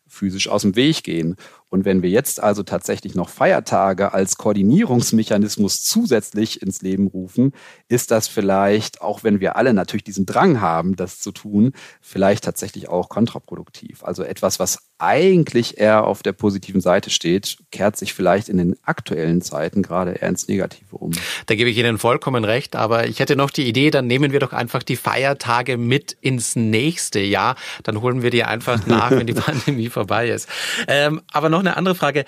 physisch 0.06 0.49
aus 0.49 0.62
dem 0.62 0.76
Weg 0.76 1.04
gehen. 1.04 1.37
Und 1.73 1.87
wenn 1.87 2.02
wir 2.02 2.11
jetzt 2.11 2.38
also 2.43 2.62
tatsächlich 2.62 3.14
noch 3.14 3.31
Feiertage 3.31 4.12
als 4.12 4.37
Koordinierungsmechanismus 4.37 5.83
zusätzlich 5.83 6.61
ins 6.61 6.83
Leben 6.83 7.07
rufen, 7.07 7.55
ist 7.88 8.11
das 8.11 8.29
vielleicht, 8.29 9.00
auch 9.00 9.25
wenn 9.25 9.41
wir 9.41 9.57
alle 9.57 9.73
natürlich 9.73 10.05
diesen 10.05 10.26
Drang 10.26 10.61
haben, 10.61 10.97
das 10.97 11.21
zu 11.21 11.33
tun, 11.33 11.73
vielleicht 12.02 12.45
tatsächlich 12.45 12.91
auch 12.91 13.09
kontraproduktiv. 13.09 14.05
Also 14.05 14.23
etwas, 14.23 14.61
was 14.61 14.81
eigentlich 14.99 15.79
eher 15.79 16.07
auf 16.07 16.23
der 16.23 16.33
positiven 16.33 16.81
Seite 16.83 17.09
steht, 17.09 17.57
kehrt 17.73 17.97
sich 17.97 18.12
vielleicht 18.12 18.50
in 18.50 18.59
den 18.59 18.76
aktuellen 18.83 19.41
Zeiten 19.41 19.83
gerade 19.83 20.12
eher 20.12 20.29
ins 20.29 20.47
Negative 20.47 20.97
um. 20.97 21.12
Da 21.47 21.55
gebe 21.55 21.71
ich 21.71 21.79
Ihnen 21.79 21.99
vollkommen 21.99 22.45
recht, 22.45 22.76
aber 22.76 23.09
ich 23.09 23.19
hätte 23.19 23.35
noch 23.35 23.50
die 23.50 23.67
Idee, 23.67 23.91
dann 23.91 24.07
nehmen 24.07 24.31
wir 24.31 24.41
doch 24.41 24.52
einfach 24.52 24.83
die 24.83 24.97
Feiertage 24.97 25.79
mit 25.79 26.12
ins 26.21 26.55
nächste 26.55 27.19
Jahr. 27.19 27.57
Dann 27.83 28.00
holen 28.02 28.23
wir 28.23 28.31
die 28.31 28.45
einfach 28.45 28.87
nach, 28.87 29.11
wenn 29.11 29.26
die 29.26 29.33
Pandemie 29.33 29.88
vorbei 29.88 30.29
ist. 30.29 30.49
Ähm, 30.87 31.23
aber 31.33 31.49
noch 31.49 31.62
eine 31.62 31.76
andere 31.76 31.95
Frage. 31.95 32.25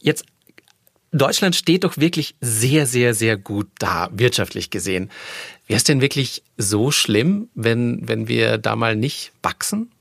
Jetzt 0.00 0.24
Deutschland 1.12 1.54
steht 1.54 1.84
doch 1.84 1.96
wirklich 1.96 2.36
sehr, 2.40 2.86
sehr, 2.86 3.14
sehr 3.14 3.36
gut 3.36 3.68
da, 3.78 4.08
wirtschaftlich 4.12 4.70
gesehen. 4.70 5.10
Wäre 5.68 5.76
es 5.76 5.84
denn 5.84 6.00
wirklich 6.00 6.42
so 6.56 6.90
schlimm, 6.90 7.48
wenn, 7.54 8.08
wenn 8.08 8.26
wir 8.26 8.58
da 8.58 8.74
mal 8.74 8.96
nicht 8.96 9.32
wachsen? 9.40 9.92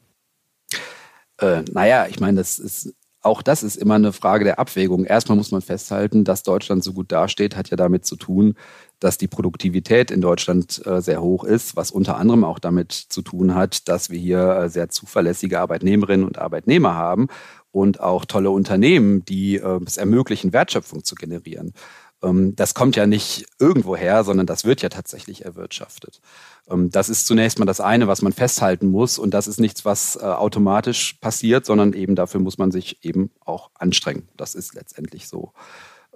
Äh, 1.39 1.61
naja, 1.71 2.07
ich 2.07 2.19
meine, 2.19 2.37
das 2.37 2.57
ist 2.57 2.95
auch 3.23 3.41
das 3.41 3.63
ist 3.63 3.77
immer 3.77 3.95
eine 3.95 4.11
Frage 4.11 4.43
der 4.43 4.59
Abwägung. 4.59 5.05
Erstmal 5.05 5.37
muss 5.37 5.51
man 5.51 5.61
festhalten, 5.61 6.25
dass 6.25 6.43
Deutschland 6.43 6.83
so 6.83 6.91
gut 6.91 7.11
dasteht, 7.11 7.55
hat 7.55 7.69
ja 7.69 7.77
damit 7.77 8.05
zu 8.05 8.17
tun, 8.17 8.55
dass 8.99 9.17
die 9.17 9.29
Produktivität 9.29 10.11
in 10.11 10.19
Deutschland 10.19 10.85
äh, 10.85 11.01
sehr 11.01 11.21
hoch 11.21 11.45
ist, 11.45 11.77
was 11.77 11.89
unter 11.89 12.17
anderem 12.17 12.43
auch 12.43 12.59
damit 12.59 12.91
zu 12.91 13.21
tun 13.21 13.55
hat, 13.55 13.87
dass 13.87 14.09
wir 14.09 14.19
hier 14.19 14.55
äh, 14.55 14.69
sehr 14.69 14.89
zuverlässige 14.89 15.61
Arbeitnehmerinnen 15.61 16.25
und 16.25 16.37
Arbeitnehmer 16.37 16.95
haben 16.95 17.29
und 17.73 17.99
auch 17.99 18.23
tolle 18.23 18.51
Unternehmen, 18.51 19.25
die 19.25 19.57
äh, 19.57 19.79
es 19.85 19.97
ermöglichen, 19.97 20.53
Wertschöpfung 20.53 21.03
zu 21.03 21.15
generieren. 21.15 21.73
Ähm, 22.21 22.55
das 22.55 22.75
kommt 22.75 22.95
ja 22.95 23.07
nicht 23.07 23.47
irgendwo 23.59 23.97
her, 23.97 24.23
sondern 24.23 24.45
das 24.45 24.63
wird 24.63 24.81
ja 24.83 24.89
tatsächlich 24.89 25.43
erwirtschaftet. 25.43 26.21
Ähm, 26.69 26.91
das 26.91 27.09
ist 27.09 27.25
zunächst 27.25 27.57
mal 27.59 27.65
das 27.65 27.81
eine, 27.81 28.07
was 28.07 28.21
man 28.21 28.31
festhalten 28.31 28.87
muss. 28.87 29.17
Und 29.17 29.33
das 29.33 29.47
ist 29.47 29.59
nichts, 29.59 29.85
was 29.85 30.15
äh, 30.15 30.19
automatisch 30.19 31.13
passiert, 31.13 31.65
sondern 31.65 31.93
eben 31.93 32.15
dafür 32.15 32.39
muss 32.39 32.59
man 32.59 32.71
sich 32.71 33.03
eben 33.03 33.31
auch 33.43 33.71
anstrengen. 33.73 34.29
Das 34.37 34.53
ist 34.53 34.75
letztendlich 34.75 35.27
so. 35.27 35.51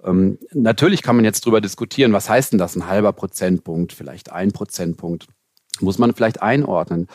Ähm, 0.04 0.38
natürlich 0.52 1.02
kann 1.02 1.16
man 1.16 1.24
jetzt 1.24 1.44
darüber 1.44 1.60
diskutieren, 1.60 2.12
was 2.12 2.30
heißt 2.30 2.52
denn 2.52 2.58
das, 2.58 2.76
ein 2.76 2.86
halber 2.86 3.12
Prozentpunkt, 3.12 3.92
vielleicht 3.92 4.30
ein 4.30 4.52
Prozentpunkt. 4.52 5.26
Muss 5.80 5.98
man 5.98 6.14
vielleicht 6.14 6.40
einordnen. 6.40 7.08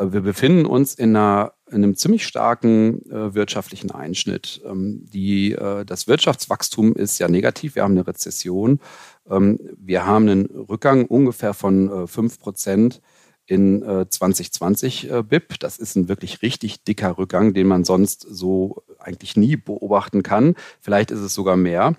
Äh, 0.00 0.12
wir 0.12 0.22
befinden 0.22 0.66
uns 0.66 0.94
in, 0.94 1.14
einer, 1.14 1.52
in 1.59 1.59
einem 1.72 1.96
ziemlich 1.96 2.26
starken 2.26 3.10
äh, 3.10 3.34
wirtschaftlichen 3.34 3.90
Einschnitt. 3.90 4.60
Ähm, 4.64 5.04
die, 5.12 5.52
äh, 5.52 5.84
das 5.84 6.08
Wirtschaftswachstum 6.08 6.94
ist 6.94 7.18
ja 7.18 7.28
negativ. 7.28 7.74
Wir 7.74 7.82
haben 7.82 7.92
eine 7.92 8.06
Rezession. 8.06 8.80
Ähm, 9.28 9.58
wir 9.76 10.06
haben 10.06 10.28
einen 10.28 10.46
Rückgang 10.46 11.06
ungefähr 11.06 11.54
von 11.54 12.04
äh, 12.04 12.06
5 12.06 12.38
Prozent 12.38 13.00
in 13.46 13.82
2020 13.82 15.10
äh, 15.10 15.22
BIP. 15.24 15.58
Das 15.58 15.78
ist 15.78 15.96
ein 15.96 16.08
wirklich 16.08 16.40
richtig 16.40 16.84
dicker 16.84 17.18
Rückgang, 17.18 17.52
den 17.52 17.66
man 17.66 17.82
sonst 17.82 18.24
so 18.30 18.84
eigentlich 19.00 19.36
nie 19.36 19.56
beobachten 19.56 20.22
kann. 20.22 20.54
Vielleicht 20.80 21.10
ist 21.10 21.18
es 21.18 21.34
sogar 21.34 21.56
mehr. 21.56 21.96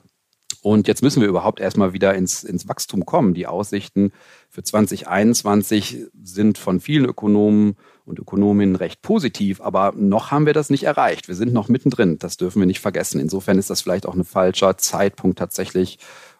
Und 0.61 0.87
jetzt 0.87 1.01
müssen 1.01 1.21
wir 1.21 1.27
überhaupt 1.27 1.59
erstmal 1.59 1.93
wieder 1.93 2.13
ins, 2.13 2.43
ins 2.43 2.67
Wachstum 2.67 3.05
kommen. 3.05 3.33
Die 3.33 3.47
Aussichten 3.47 4.11
für 4.47 4.61
2021 4.61 6.05
sind 6.23 6.59
von 6.59 6.79
vielen 6.79 7.05
Ökonomen 7.05 7.75
und 8.05 8.19
Ökonominnen 8.19 8.75
recht 8.75 9.01
positiv, 9.01 9.59
aber 9.59 9.93
noch 9.95 10.29
haben 10.29 10.45
wir 10.45 10.53
das 10.53 10.69
nicht 10.69 10.83
erreicht. 10.83 11.27
Wir 11.27 11.35
sind 11.35 11.51
noch 11.51 11.67
mittendrin. 11.67 12.19
Das 12.19 12.37
dürfen 12.37 12.59
wir 12.59 12.67
nicht 12.67 12.79
vergessen. 12.79 13.19
Insofern 13.19 13.57
ist 13.57 13.71
das 13.71 13.81
vielleicht 13.81 14.05
auch 14.05 14.13
ein 14.13 14.23
falscher 14.23 14.77
Zeitpunkt 14.77 15.39
tatsächlich, 15.39 15.97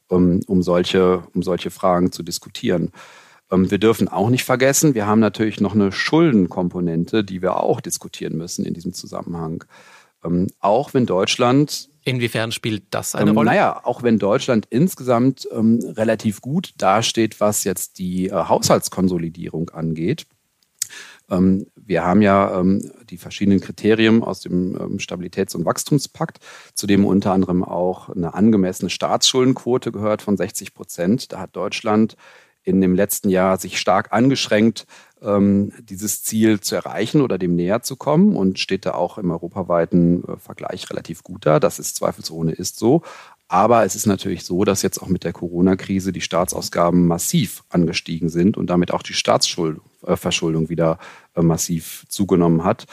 um, 0.08 0.42
um, 0.46 0.62
solche, 0.62 1.24
um 1.34 1.42
solche 1.42 1.72
Fragen 1.72 2.12
zu 2.12 2.22
diskutieren. 2.22 2.92
Ähm, 3.52 3.72
wir 3.72 3.80
dürfen 3.80 4.08
auch 4.08 4.30
nicht 4.30 4.44
vergessen, 4.44 4.94
wir 4.94 5.08
haben 5.08 5.20
natürlich 5.20 5.60
noch 5.60 5.74
eine 5.74 5.92
Schuldenkomponente, 5.92 7.24
die 7.24 7.42
wir 7.42 7.58
auch 7.58 7.82
diskutieren 7.82 8.38
müssen 8.38 8.66
in 8.66 8.74
diesem 8.74 8.94
Zusammenhang. 8.94 9.64
Ähm, 10.24 10.48
auch 10.60 10.94
wenn 10.94 11.06
Deutschland 11.06 11.90
Inwiefern 12.04 12.52
spielt 12.52 12.84
das 12.92 13.16
eine 13.16 13.30
ähm, 13.30 13.38
Rolle? 13.38 13.52
Naja, 13.52 13.82
auch 13.84 14.02
wenn 14.02 14.18
Deutschland 14.18 14.66
insgesamt 14.70 15.48
ähm, 15.52 15.80
relativ 15.96 16.42
gut 16.42 16.74
dasteht, 16.78 17.40
was 17.40 17.64
jetzt 17.64 18.00
die 18.00 18.28
äh, 18.28 18.34
Haushaltskonsolidierung 18.34 19.70
angeht. 19.70 20.26
Ähm, 21.30 21.68
wir 21.76 22.04
haben 22.04 22.22
ja 22.22 22.60
ähm, 22.60 22.92
die 23.10 23.18
verschiedenen 23.18 23.62
Kriterien 23.62 24.24
aus 24.24 24.42
dem 24.42 24.76
ähm, 24.76 24.98
Stabilitäts- 24.98 25.56
und 25.56 25.66
Wachstumspakt, 25.66 26.40
zu 26.74 26.88
dem 26.88 27.06
unter 27.06 27.34
anderem 27.34 27.64
auch 27.64 28.10
eine 28.10 28.34
angemessene 28.34 28.90
Staatsschuldenquote 28.90 29.92
gehört 29.92 30.22
von 30.22 30.38
60 30.38 30.74
Prozent. 30.74 31.32
Da 31.32 31.40
hat 31.40 31.56
Deutschland 31.56 32.16
in 32.64 32.82
dem 32.82 32.96
letzten 32.96 33.30
Jahr 33.30 33.58
sich 33.58 33.80
stark 33.80 34.12
angeschränkt, 34.12 34.86
dieses 35.22 36.24
Ziel 36.24 36.60
zu 36.62 36.76
erreichen 36.76 37.22
oder 37.22 37.38
dem 37.38 37.56
näher 37.56 37.84
zu 37.84 37.96
kommen 37.96 38.36
und 38.36 38.58
steht 38.58 38.86
da 38.88 38.96
auch 38.96 39.20
im 39.20 39.30
europaweiten 39.30 40.24
äh, 40.24 40.38
Vergleich 40.38 40.90
relativ 40.90 41.24
gut 41.24 41.46
da. 41.46 41.60
Das 41.60 41.78
ist 41.78 41.96
zweifelsohne 41.96 42.52
ist 42.52 42.80
so. 42.80 43.04
Aber 43.48 43.84
es 43.84 43.96
ist 43.96 44.06
natürlich 44.06 44.46
so, 44.46 44.64
dass 44.64 44.82
jetzt 44.82 45.00
auch 45.02 45.10
mit 45.10 45.24
der 45.24 45.34
Corona-Krise 45.34 46.12
die 46.12 46.22
Staatsausgaben 46.22 47.06
massiv 47.06 47.64
angestiegen 47.70 48.30
sind 48.30 48.58
und 48.58 48.70
damit 48.70 48.92
auch 48.92 49.04
die 49.04 49.14
Staatsverschuldung 49.14 50.66
äh, 50.66 50.70
wieder 50.70 50.98
äh, 51.36 51.42
massiv 51.42 52.06
zugenommen 52.08 52.64
hat. 52.64 52.86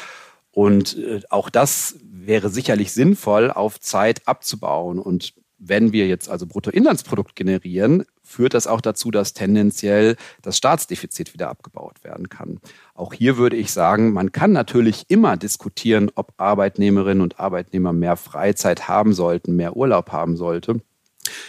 Und 0.50 0.98
auch 1.30 1.50
das 1.50 1.98
wäre 2.02 2.50
sicherlich 2.50 2.90
sinnvoll, 2.90 3.52
auf 3.52 3.78
Zeit 3.78 4.26
abzubauen. 4.26 4.98
Und 4.98 5.34
wenn 5.58 5.92
wir 5.92 6.06
jetzt 6.06 6.28
also 6.28 6.46
Bruttoinlandsprodukt 6.46 7.34
generieren, 7.34 8.04
führt 8.22 8.54
das 8.54 8.66
auch 8.66 8.80
dazu, 8.80 9.10
dass 9.10 9.34
tendenziell 9.34 10.16
das 10.42 10.56
Staatsdefizit 10.56 11.34
wieder 11.34 11.48
abgebaut 11.48 12.04
werden 12.04 12.28
kann. 12.28 12.60
Auch 12.94 13.12
hier 13.12 13.36
würde 13.36 13.56
ich 13.56 13.72
sagen, 13.72 14.12
man 14.12 14.32
kann 14.32 14.52
natürlich 14.52 15.06
immer 15.08 15.36
diskutieren, 15.36 16.10
ob 16.14 16.34
Arbeitnehmerinnen 16.36 17.22
und 17.22 17.40
Arbeitnehmer 17.40 17.92
mehr 17.92 18.16
Freizeit 18.16 18.88
haben 18.88 19.12
sollten, 19.12 19.56
mehr 19.56 19.76
Urlaub 19.76 20.12
haben 20.12 20.36
sollten. 20.36 20.82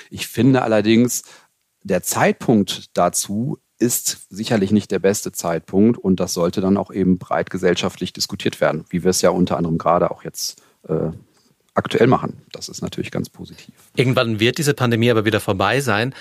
Ich 0.09 0.27
finde 0.27 0.63
allerdings, 0.63 1.23
der 1.83 2.01
Zeitpunkt 2.01 2.97
dazu 2.97 3.59
ist 3.77 4.27
sicherlich 4.29 4.71
nicht 4.71 4.91
der 4.91 4.99
beste 4.99 5.31
Zeitpunkt 5.31 5.97
und 5.97 6.19
das 6.19 6.33
sollte 6.33 6.59
dann 6.59 6.77
auch 6.77 6.91
eben 6.91 7.17
breit 7.17 7.49
gesellschaftlich 7.49 8.11
diskutiert 8.11 8.59
werden, 8.59 8.83
wie 8.89 9.03
wir 9.03 9.11
es 9.11 9.21
ja 9.21 9.29
unter 9.29 9.55
anderem 9.55 9.77
gerade 9.77 10.11
auch 10.11 10.23
jetzt 10.23 10.61
äh, 10.87 11.11
aktuell 11.79 12.07
machen. 12.07 12.41
Das 12.51 12.69
ist 12.69 12.81
natürlich 12.81 13.11
ganz 13.11 13.29
positiv. 13.29 13.73
Irgendwann 13.95 14.39
wird 14.39 14.57
diese 14.57 14.73
Pandemie 14.73 15.09
aber 15.09 15.25
wieder 15.25 15.39
vorbei 15.39 15.81
sein. 15.81 16.13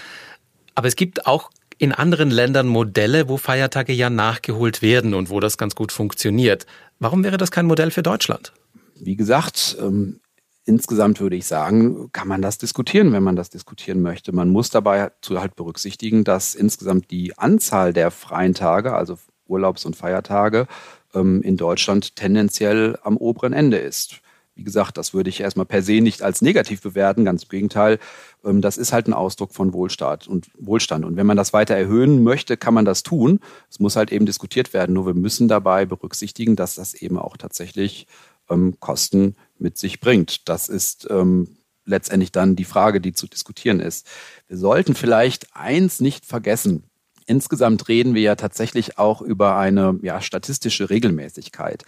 Aber 0.75 0.89
es 0.89 0.97
gibt 0.97 1.27
auch 1.27 1.51
in 1.79 1.93
anderen 1.93 2.31
Ländern 2.31 2.67
Modelle, 2.67 3.29
wo 3.29 3.37
Feiertage 3.37 3.93
ja 3.93 4.11
nachgeholt 4.11 4.83
werden 4.83 5.15
und 5.15 5.31
wo 5.31 5.41
das 5.41 5.59
ganz 5.59 5.75
gut 5.75 5.93
funktioniert. 5.93 6.67
Warum 6.99 7.23
wäre 7.25 7.37
das 7.37 7.51
kein 7.51 7.67
Modell 7.67 7.91
für 7.91 8.03
Deutschland? 8.03 8.53
Wie 8.97 9.17
gesagt, 9.17 9.77
ähm, 9.81 10.21
insgesamt 10.65 11.21
würde 11.21 11.37
ich 11.37 11.47
sagen, 11.47 12.11
kann 12.13 12.29
man 12.29 12.43
das 12.43 12.59
diskutieren, 12.59 13.13
wenn 13.13 13.23
man 13.23 13.37
das 13.37 13.51
diskutieren 13.51 14.03
möchte. 14.03 14.33
Man 14.33 14.51
muss 14.51 14.71
dabei 14.71 15.11
halt 15.31 15.57
berücksichtigen, 15.57 16.25
dass 16.25 16.55
insgesamt 16.55 17.11
die 17.11 17.39
Anzahl 17.39 17.93
der 17.93 18.11
freien 18.11 18.55
Tage, 18.55 18.93
also 18.95 19.19
Urlaubs- 19.47 19.85
und 19.85 19.97
Feiertage, 19.97 20.67
ähm, 21.15 21.43
in 21.43 21.57
Deutschland 21.57 22.17
tendenziell 22.17 22.99
am 23.03 23.17
oberen 23.17 23.53
Ende 23.53 23.79
ist. 23.79 24.21
Wie 24.59 24.65
gesagt, 24.65 24.99
das 24.99 25.15
würde 25.15 25.31
ich 25.31 25.41
erstmal 25.41 25.67
per 25.67 25.83
se 25.83 26.01
nicht 26.01 26.23
als 26.23 26.43
negativ 26.43 26.83
bewerten, 26.83 27.25
ganz 27.25 27.45
im 27.45 27.49
Gegenteil. 27.49 28.01
Ähm, 28.45 28.61
das 28.61 28.77
ist 28.77 28.93
halt 28.93 29.07
ein 29.07 29.15
Ausdruck 29.15 29.55
von 29.55 29.73
Wohlstand 29.73 30.27
und 30.27 30.49
Wohlstand. 30.59 31.05
Und 31.05 31.17
wenn 31.17 31.27
man 31.27 31.37
das 31.37 31.53
weiter 31.53 31.77
erhöhen 31.77 32.25
möchte, 32.25 32.57
kann 32.57 32.75
man 32.75 32.85
das 32.85 33.05
tun. 33.05 33.39
Es 33.71 33.79
muss 33.79 33.95
halt 33.95 34.11
eben 34.11 34.27
diskutiert 34.27 34.73
werden. 34.73 34.95
Nur 34.95 35.07
wir 35.07 35.15
müssen 35.15 35.47
dabei 35.47 35.87
berücksichtigen, 35.87 36.57
dass 36.57 36.75
das 36.75 36.95
eben 36.95 37.19
auch 37.19 37.37
tatsächlich 37.37 38.09
ähm, 38.51 38.75
Kosten 38.81 39.37
mit 39.61 39.79
sich 39.79 40.01
bringt. 40.01 40.49
Das 40.49 40.69
ist 40.69 41.07
ähm, 41.09 41.57
letztendlich 41.85 42.33
dann 42.33 42.57
die 42.57 42.65
Frage, 42.65 43.01
die 43.01 43.13
zu 43.13 43.29
diskutieren 43.29 43.79
ist. 43.79 44.09
Wir 44.49 44.57
sollten 44.57 44.97
vielleicht 44.97 45.55
eins 45.55 46.01
nicht 46.01 46.27
vergessen. 46.27 46.83
Insgesamt 47.27 47.87
reden 47.87 48.15
wir 48.15 48.23
ja 48.23 48.35
tatsächlich 48.35 48.99
auch 48.99 49.23
über 49.23 49.57
eine 49.57 50.01
ja, 50.03 50.21
statistische 50.21 50.91
Regelmäßigkeit. 50.91 51.85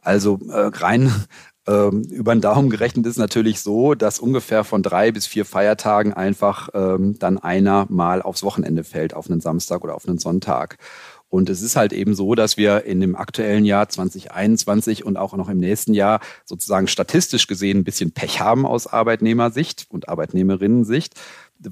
Also 0.00 0.38
äh, 0.48 0.70
rein 0.72 1.12
ähm, 1.66 2.02
über 2.02 2.34
den 2.34 2.40
Daumen 2.40 2.68
gerechnet 2.70 3.06
ist 3.06 3.16
natürlich 3.16 3.60
so, 3.60 3.94
dass 3.94 4.18
ungefähr 4.18 4.64
von 4.64 4.82
drei 4.82 5.12
bis 5.12 5.26
vier 5.26 5.44
Feiertagen 5.44 6.12
einfach 6.12 6.68
ähm, 6.74 7.18
dann 7.18 7.38
einer 7.38 7.86
mal 7.88 8.20
aufs 8.20 8.42
Wochenende 8.42 8.84
fällt, 8.84 9.14
auf 9.14 9.30
einen 9.30 9.40
Samstag 9.40 9.82
oder 9.82 9.94
auf 9.94 10.06
einen 10.06 10.18
Sonntag. 10.18 10.76
Und 11.34 11.50
es 11.50 11.62
ist 11.62 11.74
halt 11.74 11.92
eben 11.92 12.14
so, 12.14 12.36
dass 12.36 12.56
wir 12.56 12.84
in 12.84 13.00
dem 13.00 13.16
aktuellen 13.16 13.64
Jahr 13.64 13.88
2021 13.88 15.04
und 15.04 15.16
auch 15.16 15.34
noch 15.34 15.48
im 15.48 15.58
nächsten 15.58 15.92
Jahr 15.92 16.20
sozusagen 16.44 16.86
statistisch 16.86 17.48
gesehen 17.48 17.78
ein 17.78 17.84
bisschen 17.84 18.12
Pech 18.12 18.38
haben 18.38 18.64
aus 18.64 18.86
Arbeitnehmersicht 18.86 19.86
und 19.88 20.08
Arbeitnehmerinnensicht 20.08 21.14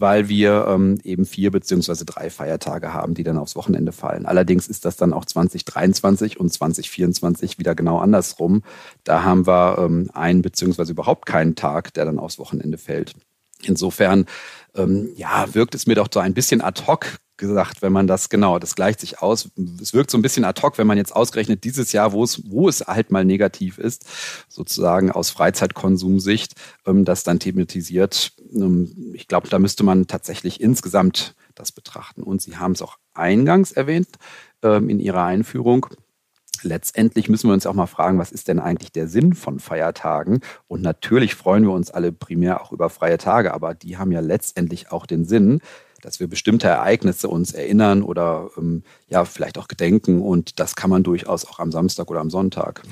weil 0.01 0.29
wir 0.29 0.67
ähm, 0.69 0.99
eben 1.05 1.27
vier 1.27 1.51
beziehungsweise 1.51 2.05
drei 2.05 2.31
Feiertage 2.31 2.93
haben, 2.93 3.15
die 3.15 3.25
dann 3.25 3.39
aufs 3.39 3.57
Wochenende 3.57 3.93
fallen. 3.93 4.27
Allerdings 4.27 4.69
ist 4.69 4.85
das 4.85 4.97
dann 4.97 5.13
auch 5.13 5.25
2023 5.25 6.39
und 6.39 6.53
2024 6.53 7.59
wieder 7.59 7.75
genau 7.75 7.99
andersrum. 7.99 8.63
Da 9.05 9.23
haben 9.23 9.47
wir 9.47 9.79
ähm, 9.79 10.11
einen 10.13 10.43
beziehungsweise 10.43 10.93
überhaupt 10.93 11.27
keinen 11.27 11.55
Tag, 11.55 11.95
der 11.95 12.05
dann 12.05 12.19
aufs 12.19 12.39
Wochenende 12.39 12.79
fällt. 12.79 13.15
Insofern 13.65 14.27
ähm, 14.75 15.11
ja, 15.17 15.55
wirkt 15.55 15.75
es 15.75 15.87
mir 15.87 15.95
doch 15.95 16.09
so 16.13 16.21
ein 16.21 16.35
bisschen 16.35 16.61
ad 16.61 16.83
hoc 16.87 17.19
gesagt, 17.37 17.83
wenn 17.83 17.93
man 17.93 18.07
das 18.07 18.29
genau, 18.29 18.59
das 18.59 18.75
gleicht 18.77 19.01
sich 19.01 19.21
aus. 19.21 19.51
Es 19.81 19.95
wirkt 19.95 20.11
so 20.11 20.19
ein 20.19 20.23
bisschen 20.23 20.45
ad 20.45 20.63
hoc, 20.63 20.79
wenn 20.79 20.87
man 20.87 20.99
jetzt 20.99 21.15
ausgerechnet 21.15 21.65
dieses 21.65 21.93
Jahr, 21.93 22.13
wo 22.13 22.23
es, 22.23 22.51
wo 22.51 22.69
es 22.69 22.81
halt 22.83 23.11
mal 23.11 23.25
negativ 23.25 23.79
ist, 23.79 24.07
sozusagen 24.49 25.11
aus 25.11 25.31
Freizeitkonsumsicht, 25.31 26.55
ähm, 26.87 27.05
das 27.05 27.25
dann 27.25 27.41
thematisiert. 27.41 28.33
Ähm, 28.55 29.13
ich 29.15 29.29
glaube, 29.29 29.49
da 29.49 29.59
müsste 29.59 29.83
man 29.83 30.07
tatsächlich 30.07 30.61
insgesamt 30.61 31.35
das 31.55 31.73
betrachten. 31.73 32.23
Und 32.23 32.41
Sie 32.41 32.57
haben 32.57 32.73
es 32.73 32.83
auch 32.83 32.97
eingangs 33.15 33.73
erwähnt 33.73 34.09
ähm, 34.63 34.89
in 34.89 35.01
Ihrer 35.01 35.25
Einführung 35.25 35.87
letztendlich 36.65 37.29
müssen 37.29 37.49
wir 37.49 37.55
uns 37.55 37.67
auch 37.67 37.75
mal 37.75 37.87
fragen, 37.87 38.19
was 38.19 38.33
ist 38.33 38.49
denn 38.49 38.59
eigentlich 38.59 38.93
der 38.93 39.09
Sinn 39.09 39.35
von 39.35 39.59
Feiertagen? 39.59 40.41
Und 40.69 40.83
natürlich 40.83 41.35
freuen 41.35 41.65
wir 41.65 41.73
uns 41.73 41.91
alle 41.91 42.13
primär 42.13 42.63
auch 42.63 42.73
über 42.73 42.91
freie 42.91 43.19
Tage, 43.19 43.55
aber 43.55 43.75
die 43.75 43.97
haben 43.97 44.13
ja 44.13 44.21
letztendlich 44.21 44.93
auch 44.93 45.07
den 45.07 45.25
Sinn, 45.25 45.61
dass 46.03 46.19
wir 46.21 46.27
bestimmte 46.27 46.67
Ereignisse 46.67 47.29
uns 47.29 47.53
erinnern 47.53 48.03
oder 48.03 48.51
ähm, 48.59 48.83
ja 49.09 49.25
vielleicht 49.25 49.57
auch 49.57 49.69
gedenken 49.69 50.21
und 50.21 50.59
das 50.59 50.75
kann 50.75 50.91
man 50.91 51.05
durchaus 51.05 51.47
auch 51.47 51.61
am 51.61 51.71
Samstag 51.73 52.11
oder 52.11 52.21
am 52.21 52.29
Sonntag. 52.29 52.83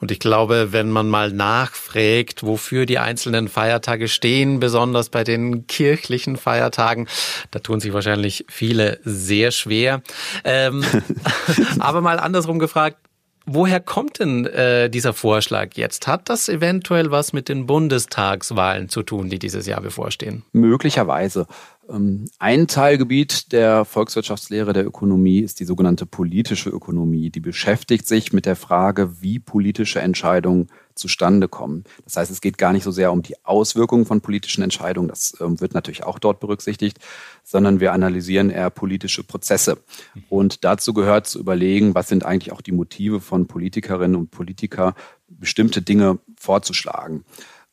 Und 0.00 0.12
ich 0.12 0.20
glaube, 0.20 0.68
wenn 0.70 0.90
man 0.90 1.08
mal 1.08 1.32
nachfragt, 1.32 2.44
wofür 2.44 2.86
die 2.86 2.98
einzelnen 2.98 3.48
Feiertage 3.48 4.08
stehen, 4.08 4.60
besonders 4.60 5.08
bei 5.08 5.24
den 5.24 5.66
kirchlichen 5.66 6.36
Feiertagen, 6.36 7.08
da 7.50 7.60
tun 7.60 7.80
sich 7.80 7.94
wahrscheinlich 7.94 8.44
viele 8.48 9.00
sehr 9.04 9.50
schwer. 9.50 10.02
Ähm, 10.44 10.84
aber 11.78 12.02
mal 12.02 12.20
andersrum 12.20 12.58
gefragt, 12.58 12.98
Woher 13.46 13.80
kommt 13.80 14.20
denn 14.20 14.46
äh, 14.46 14.90
dieser 14.90 15.12
Vorschlag 15.12 15.70
jetzt? 15.74 16.06
Hat 16.06 16.28
das 16.28 16.48
eventuell 16.48 17.10
was 17.10 17.32
mit 17.32 17.48
den 17.48 17.66
Bundestagswahlen 17.66 18.88
zu 18.88 19.02
tun, 19.02 19.28
die 19.28 19.38
dieses 19.38 19.66
Jahr 19.66 19.80
bevorstehen? 19.80 20.44
Möglicherweise. 20.52 21.46
Ähm, 21.90 22.26
ein 22.38 22.66
Teilgebiet 22.66 23.52
der 23.52 23.84
Volkswirtschaftslehre 23.84 24.72
der 24.72 24.86
Ökonomie 24.86 25.40
ist 25.40 25.60
die 25.60 25.64
sogenannte 25.64 26.06
politische 26.06 26.70
Ökonomie. 26.70 27.30
Die 27.30 27.40
beschäftigt 27.40 28.06
sich 28.06 28.32
mit 28.32 28.46
der 28.46 28.56
Frage, 28.56 29.20
wie 29.20 29.38
politische 29.38 30.00
Entscheidungen 30.00 30.68
zustande 30.94 31.48
kommen. 31.48 31.84
Das 32.04 32.16
heißt, 32.16 32.30
es 32.30 32.40
geht 32.40 32.58
gar 32.58 32.72
nicht 32.72 32.84
so 32.84 32.90
sehr 32.90 33.10
um 33.12 33.22
die 33.22 33.42
Auswirkungen 33.44 34.04
von 34.04 34.20
politischen 34.20 34.62
Entscheidungen, 34.62 35.08
das 35.08 35.34
ähm, 35.40 35.60
wird 35.60 35.72
natürlich 35.72 36.04
auch 36.04 36.18
dort 36.18 36.40
berücksichtigt, 36.40 36.98
sondern 37.42 37.80
wir 37.80 37.92
analysieren 37.92 38.50
eher 38.50 38.70
politische 38.70 39.24
Prozesse. 39.24 39.78
Und 40.28 40.64
dazu 40.64 40.92
gehört 40.92 41.26
zu 41.26 41.38
überlegen, 41.38 41.94
was 41.94 42.08
sind 42.08 42.24
eigentlich 42.24 42.52
auch 42.52 42.60
die 42.60 42.72
Motive 42.72 43.20
von 43.20 43.46
Politikerinnen 43.46 44.16
und 44.16 44.30
Politikern, 44.30 44.92
bestimmte 45.28 45.80
Dinge 45.80 46.18
vorzuschlagen. 46.38 47.24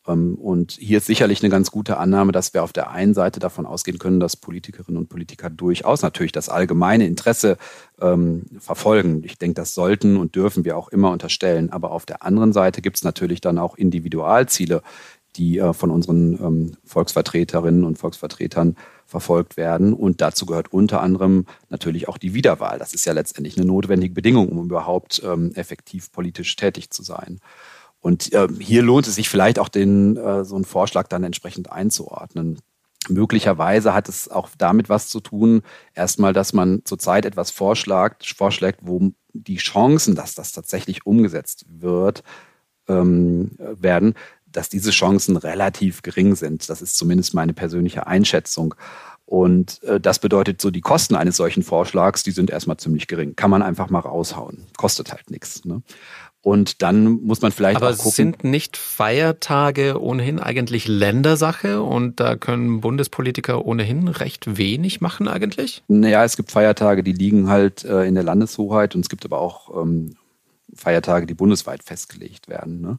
Ähm, 0.07 0.35
und 0.35 0.73
hier 0.73 0.97
ist 0.99 1.07
sicherlich 1.07 1.43
eine 1.43 1.49
ganz 1.49 1.71
gute 1.71 1.97
Annahme, 1.97 2.31
dass 2.31 2.53
wir 2.53 2.63
auf 2.63 2.73
der 2.73 2.91
einen 2.91 3.13
Seite 3.13 3.39
davon 3.39 3.65
ausgehen 3.65 3.99
können, 3.99 4.19
dass 4.19 4.35
Politikerinnen 4.35 4.97
und 4.97 5.09
Politiker 5.09 5.49
durchaus 5.49 6.01
natürlich 6.01 6.31
das 6.31 6.49
allgemeine 6.49 7.05
Interesse 7.05 7.57
ähm, 8.01 8.45
verfolgen. 8.59 9.23
Ich 9.23 9.37
denke, 9.37 9.55
das 9.55 9.73
sollten 9.73 10.17
und 10.17 10.35
dürfen 10.35 10.65
wir 10.65 10.77
auch 10.77 10.89
immer 10.89 11.11
unterstellen. 11.11 11.71
Aber 11.71 11.91
auf 11.91 12.05
der 12.05 12.23
anderen 12.23 12.53
Seite 12.53 12.81
gibt 12.81 12.97
es 12.97 13.03
natürlich 13.03 13.41
dann 13.41 13.57
auch 13.57 13.75
Individualziele, 13.77 14.81
die 15.35 15.59
äh, 15.59 15.73
von 15.73 15.91
unseren 15.91 16.33
ähm, 16.33 16.77
Volksvertreterinnen 16.85 17.83
und 17.83 17.97
Volksvertretern 17.97 18.75
verfolgt 19.05 19.55
werden. 19.55 19.93
Und 19.93 20.21
dazu 20.21 20.45
gehört 20.45 20.73
unter 20.73 21.01
anderem 21.01 21.45
natürlich 21.69 22.07
auch 22.07 22.17
die 22.17 22.33
Wiederwahl. 22.33 22.79
Das 22.79 22.93
ist 22.93 23.05
ja 23.05 23.13
letztendlich 23.13 23.57
eine 23.57 23.65
notwendige 23.65 24.13
Bedingung, 24.13 24.49
um 24.49 24.65
überhaupt 24.65 25.21
ähm, 25.23 25.53
effektiv 25.55 26.11
politisch 26.11 26.55
tätig 26.55 26.89
zu 26.89 27.03
sein. 27.03 27.39
Und 27.99 28.31
äh, 28.33 28.47
hier 28.59 28.83
lohnt 28.83 29.07
es 29.07 29.15
sich 29.15 29.29
vielleicht 29.29 29.59
auch 29.59 29.69
den, 29.69 30.17
äh, 30.17 30.45
so 30.45 30.55
einen 30.55 30.65
Vorschlag 30.65 31.07
dann 31.07 31.23
entsprechend 31.23 31.71
einzuordnen. 31.71 32.59
Möglicherweise 33.09 33.93
hat 33.93 34.09
es 34.09 34.29
auch 34.29 34.49
damit 34.57 34.89
was 34.89 35.07
zu 35.07 35.19
tun, 35.19 35.61
erstmal, 35.93 36.33
dass 36.33 36.53
man 36.53 36.81
zurzeit 36.83 37.25
etwas 37.25 37.51
vorschlägt, 37.51 38.25
vorschlägt, 38.25 38.79
wo 38.83 39.11
die 39.33 39.57
Chancen, 39.57 40.15
dass 40.15 40.35
das 40.35 40.51
tatsächlich 40.51 41.05
umgesetzt 41.05 41.65
wird, 41.69 42.23
ähm, 42.87 43.51
werden, 43.57 44.15
dass 44.45 44.69
diese 44.69 44.91
Chancen 44.91 45.37
relativ 45.37 46.01
gering 46.01 46.35
sind. 46.35 46.69
Das 46.69 46.81
ist 46.81 46.97
zumindest 46.97 47.33
meine 47.33 47.53
persönliche 47.53 48.07
Einschätzung. 48.07 48.75
Und 49.25 49.83
äh, 49.83 49.99
das 49.99 50.19
bedeutet 50.19 50.61
so, 50.61 50.71
die 50.71 50.81
Kosten 50.81 51.15
eines 51.15 51.35
solchen 51.35 51.61
Vorschlags, 51.61 52.23
die 52.23 52.31
sind 52.31 52.49
erstmal 52.49 52.77
ziemlich 52.77 53.07
gering. 53.07 53.35
Kann 53.35 53.51
man 53.51 53.61
einfach 53.61 53.89
mal 53.89 53.99
raushauen. 53.99 54.65
Kostet 54.77 55.11
halt 55.11 55.29
nichts. 55.29 55.65
Ne? 55.65 55.81
Und 56.47 56.81
dann 56.81 57.23
muss 57.23 57.41
man 57.41 57.51
vielleicht 57.51 57.75
Aber 57.75 57.89
auch 57.89 57.97
gucken. 57.97 58.11
sind 58.13 58.45
nicht 58.45 58.77
Feiertage 58.77 60.01
ohnehin 60.01 60.39
eigentlich 60.39 60.87
Ländersache 60.87 61.81
und 61.81 62.21
da 62.21 62.37
können 62.37 62.79
Bundespolitiker 62.79 63.65
ohnehin 63.65 64.07
recht 64.07 64.57
wenig 64.57 65.01
machen 65.01 65.27
eigentlich? 65.27 65.83
Naja, 65.89 66.23
es 66.23 66.37
gibt 66.37 66.49
Feiertage, 66.49 67.03
die 67.03 67.11
liegen 67.11 67.49
halt 67.49 67.83
äh, 67.83 68.05
in 68.05 68.15
der 68.15 68.23
Landeshoheit 68.23 68.95
und 68.95 69.01
es 69.01 69.09
gibt 69.09 69.25
aber 69.25 69.41
auch 69.41 69.83
ähm, 69.83 70.15
Feiertage, 70.73 71.25
die 71.25 71.33
bundesweit 71.33 71.83
festgelegt 71.83 72.47
werden. 72.47 72.79
Ne? 72.79 72.97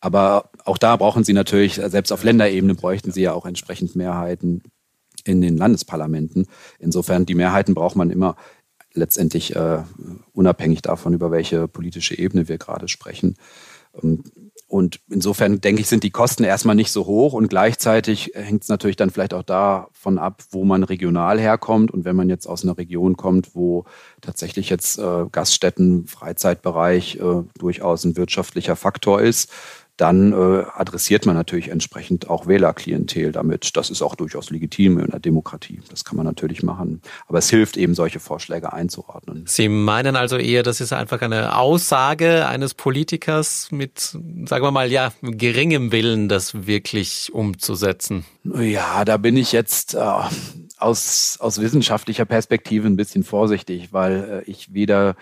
Aber 0.00 0.48
auch 0.64 0.78
da 0.78 0.96
brauchen 0.96 1.22
sie 1.22 1.34
natürlich, 1.34 1.74
selbst 1.74 2.12
auf 2.12 2.24
Länderebene 2.24 2.74
bräuchten 2.76 3.12
sie 3.12 3.20
ja 3.20 3.34
auch 3.34 3.44
entsprechend 3.44 3.94
Mehrheiten 3.94 4.62
in 5.24 5.42
den 5.42 5.58
Landesparlamenten. 5.58 6.46
Insofern, 6.78 7.26
die 7.26 7.34
Mehrheiten 7.34 7.74
braucht 7.74 7.96
man 7.96 8.10
immer 8.10 8.36
letztendlich 8.94 9.56
äh, 9.56 9.82
unabhängig 10.32 10.82
davon, 10.82 11.12
über 11.14 11.30
welche 11.30 11.68
politische 11.68 12.18
Ebene 12.18 12.48
wir 12.48 12.58
gerade 12.58 12.88
sprechen. 12.88 13.36
Ähm, 14.02 14.24
und 14.70 15.00
insofern 15.10 15.60
denke 15.60 15.80
ich, 15.80 15.88
sind 15.88 16.04
die 16.04 16.12
Kosten 16.12 16.44
erstmal 16.44 16.76
nicht 16.76 16.92
so 16.92 17.04
hoch 17.04 17.32
und 17.32 17.48
gleichzeitig 17.48 18.30
hängt 18.34 18.62
es 18.62 18.68
natürlich 18.68 18.94
dann 18.94 19.10
vielleicht 19.10 19.34
auch 19.34 19.42
davon 19.42 20.16
ab, 20.16 20.44
wo 20.52 20.64
man 20.64 20.84
regional 20.84 21.40
herkommt. 21.40 21.90
Und 21.90 22.04
wenn 22.04 22.14
man 22.14 22.28
jetzt 22.28 22.46
aus 22.46 22.62
einer 22.62 22.78
Region 22.78 23.16
kommt, 23.16 23.56
wo 23.56 23.84
tatsächlich 24.20 24.70
jetzt 24.70 25.00
äh, 25.00 25.26
Gaststätten, 25.32 26.06
Freizeitbereich 26.06 27.16
äh, 27.16 27.42
durchaus 27.58 28.04
ein 28.04 28.16
wirtschaftlicher 28.16 28.76
Faktor 28.76 29.20
ist, 29.20 29.50
dann 30.00 30.32
äh, 30.32 30.64
adressiert 30.74 31.26
man 31.26 31.36
natürlich 31.36 31.68
entsprechend 31.68 32.30
auch 32.30 32.46
Wählerklientel 32.46 33.32
damit. 33.32 33.76
Das 33.76 33.90
ist 33.90 34.00
auch 34.00 34.14
durchaus 34.14 34.50
legitim 34.50 34.98
in 34.98 35.10
der 35.10 35.20
Demokratie. 35.20 35.80
Das 35.90 36.04
kann 36.04 36.16
man 36.16 36.24
natürlich 36.24 36.62
machen. 36.62 37.02
Aber 37.28 37.38
es 37.38 37.50
hilft 37.50 37.76
eben, 37.76 37.94
solche 37.94 38.18
Vorschläge 38.18 38.72
einzuordnen. 38.72 39.44
Sie 39.46 39.68
meinen 39.68 40.16
also 40.16 40.38
eher, 40.38 40.62
das 40.62 40.80
ist 40.80 40.94
einfach 40.94 41.20
eine 41.20 41.56
Aussage 41.56 42.46
eines 42.46 42.72
Politikers 42.72 43.68
mit, 43.72 43.98
sagen 44.00 44.64
wir 44.64 44.70
mal, 44.70 44.90
ja, 44.90 45.12
geringem 45.20 45.92
Willen, 45.92 46.28
das 46.28 46.66
wirklich 46.66 47.30
umzusetzen? 47.34 48.24
Ja, 48.44 49.04
da 49.04 49.18
bin 49.18 49.36
ich 49.36 49.52
jetzt 49.52 49.94
äh, 49.94 50.00
aus, 50.78 51.36
aus 51.40 51.60
wissenschaftlicher 51.60 52.24
Perspektive 52.24 52.86
ein 52.86 52.96
bisschen 52.96 53.22
vorsichtig, 53.22 53.92
weil 53.92 54.44
äh, 54.46 54.50
ich 54.50 54.72
weder 54.72 55.14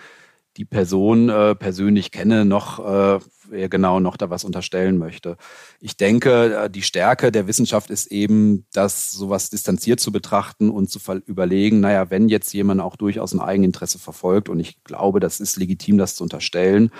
die 0.57 0.65
Person 0.65 1.29
äh, 1.29 1.55
persönlich 1.55 2.11
kenne, 2.11 2.45
noch 2.45 2.79
äh, 2.79 3.19
wer 3.49 3.69
genau 3.69 3.99
noch 3.99 4.17
da 4.17 4.29
was 4.29 4.43
unterstellen 4.43 4.97
möchte. 4.97 5.37
Ich 5.79 5.97
denke, 5.97 6.63
äh, 6.65 6.69
die 6.69 6.81
Stärke 6.81 7.31
der 7.31 7.47
Wissenschaft 7.47 7.89
ist 7.89 8.07
eben, 8.07 8.65
das 8.73 9.11
sowas 9.11 9.49
distanziert 9.49 9.99
zu 9.99 10.11
betrachten 10.11 10.69
und 10.69 10.89
zu 10.89 10.99
überlegen, 11.25 11.79
naja, 11.79 12.09
wenn 12.09 12.29
jetzt 12.29 12.53
jemand 12.53 12.81
auch 12.81 12.95
durchaus 12.95 13.33
ein 13.33 13.41
Eigeninteresse 13.41 13.99
verfolgt, 13.99 14.49
und 14.49 14.59
ich 14.59 14.83
glaube, 14.83 15.19
das 15.19 15.39
ist 15.39 15.57
legitim, 15.57 15.97
das 15.97 16.15
zu 16.15 16.23
unterstellen, 16.23 16.91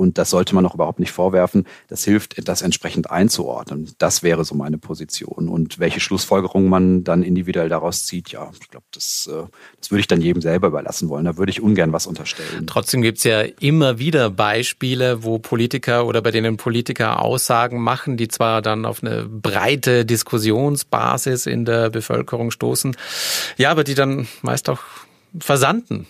und 0.00 0.16
das 0.16 0.30
sollte 0.30 0.54
man 0.54 0.64
auch 0.64 0.74
überhaupt 0.74 0.98
nicht 0.98 1.12
vorwerfen. 1.12 1.66
Das 1.88 2.04
hilft, 2.04 2.48
das 2.48 2.62
entsprechend 2.62 3.10
einzuordnen. 3.10 3.90
Das 3.98 4.22
wäre 4.22 4.46
so 4.46 4.54
meine 4.54 4.78
Position. 4.78 5.46
Und 5.46 5.78
welche 5.78 6.00
Schlussfolgerungen 6.00 6.70
man 6.70 7.04
dann 7.04 7.22
individuell 7.22 7.68
daraus 7.68 8.06
zieht, 8.06 8.30
ja, 8.30 8.50
ich 8.58 8.70
glaube, 8.70 8.86
das, 8.92 9.28
äh, 9.30 9.42
das 9.78 9.90
würde 9.90 10.00
ich 10.00 10.08
dann 10.08 10.22
jedem 10.22 10.40
selber 10.40 10.68
überlassen 10.68 11.10
wollen. 11.10 11.26
Da 11.26 11.36
würde 11.36 11.50
ich 11.50 11.60
ungern 11.60 11.92
was 11.92 12.06
unterstellen. 12.06 12.66
Trotzdem 12.66 13.02
gibt 13.02 13.18
es 13.18 13.24
ja 13.24 13.42
immer 13.42 13.98
wieder 13.98 14.30
Beispiele, 14.30 15.22
wo 15.22 15.38
Politiker 15.38 15.89
oder 15.98 16.22
bei 16.22 16.30
denen 16.30 16.56
Politiker 16.56 17.22
Aussagen 17.22 17.80
machen, 17.80 18.16
die 18.16 18.28
zwar 18.28 18.62
dann 18.62 18.86
auf 18.86 19.02
eine 19.02 19.24
breite 19.24 20.04
Diskussionsbasis 20.04 21.46
in 21.46 21.64
der 21.64 21.90
Bevölkerung 21.90 22.50
stoßen, 22.50 22.96
ja, 23.56 23.70
aber 23.70 23.84
die 23.84 23.94
dann 23.94 24.28
meist 24.42 24.68
auch 24.70 24.80
versanden. 25.38 26.06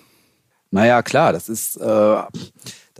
Naja, 0.70 1.02
klar, 1.02 1.32
das 1.32 1.48
ist. 1.48 1.76
Äh 1.76 2.22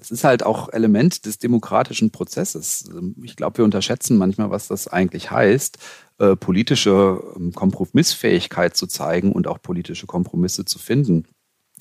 das 0.01 0.11
ist 0.11 0.25
halt 0.25 0.43
auch 0.43 0.73
Element 0.73 1.27
des 1.27 1.39
demokratischen 1.39 2.11
Prozesses. 2.11 2.91
Ich 3.23 3.37
glaube, 3.37 3.59
wir 3.59 3.67
unterschätzen 3.67 4.17
manchmal, 4.17 4.51
was 4.51 4.67
das 4.67 4.89
eigentlich 4.89 5.31
heißt, 5.31 5.77
äh, 6.19 6.37
politische 6.37 7.23
ähm, 7.37 7.53
Kompromissfähigkeit 7.53 8.75
zu 8.75 8.87
zeigen 8.87 9.33
und 9.33 9.47
auch 9.47 9.61
politische 9.61 10.07
Kompromisse 10.07 10.65
zu 10.65 10.79
finden. 10.79 11.27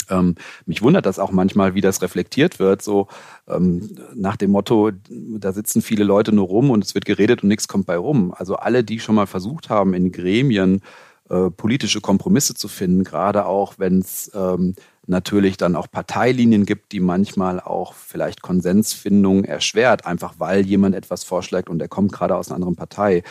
Ähm, 0.10 0.36
mich 0.66 0.82
wundert 0.82 1.06
das 1.06 1.20
auch 1.20 1.32
manchmal, 1.32 1.76
wie 1.76 1.82
das 1.82 2.02
reflektiert 2.02 2.60
wird, 2.60 2.82
so 2.82 3.08
ähm, 3.48 3.90
nach 4.16 4.38
dem 4.38 4.52
Motto, 4.52 4.92
da 5.10 5.54
sitzen 5.54 5.82
viele 5.82 6.04
Leute 6.04 6.32
nur 6.32 6.48
rum 6.48 6.72
und 6.72 6.84
es 6.84 6.96
wird 6.96 7.06
geredet 7.06 7.44
und 7.44 7.50
nichts 7.50 7.68
kommt 7.68 7.86
bei 7.86 7.98
rum. 7.98 8.34
Also 8.36 8.56
alle, 8.56 8.84
die 8.84 9.00
schon 9.00 9.16
mal 9.16 9.28
versucht 9.28 9.70
haben, 9.70 9.94
in 9.94 10.12
Gremien 10.12 10.82
äh, 11.30 11.52
politische 11.52 12.02
Kompromisse 12.02 12.56
zu 12.56 12.68
finden, 12.68 13.04
gerade 13.04 13.46
auch 13.46 13.76
wenn 13.78 14.00
es 14.00 14.32
ähm, 14.34 14.74
natürlich 15.06 15.58
dann 15.58 15.76
auch 15.76 15.90
Parteilinien 15.92 16.66
gibt, 16.66 16.92
die 16.92 17.00
manchmal 17.00 17.60
auch 17.60 17.94
vielleicht 17.94 18.42
Konsensfindung 18.42 19.44
erschwert, 19.44 20.06
einfach 20.06 20.36
weil 20.38 20.66
jemand 20.66 20.96
etwas 20.96 21.24
vorschlägt 21.24 21.70
und 21.70 21.82
er 21.82 21.88
kommt 21.88 22.14
gerade 22.14 22.36
aus 22.36 22.48
einer 22.48 22.56
anderen 22.56 22.76
Partei. 22.76 23.24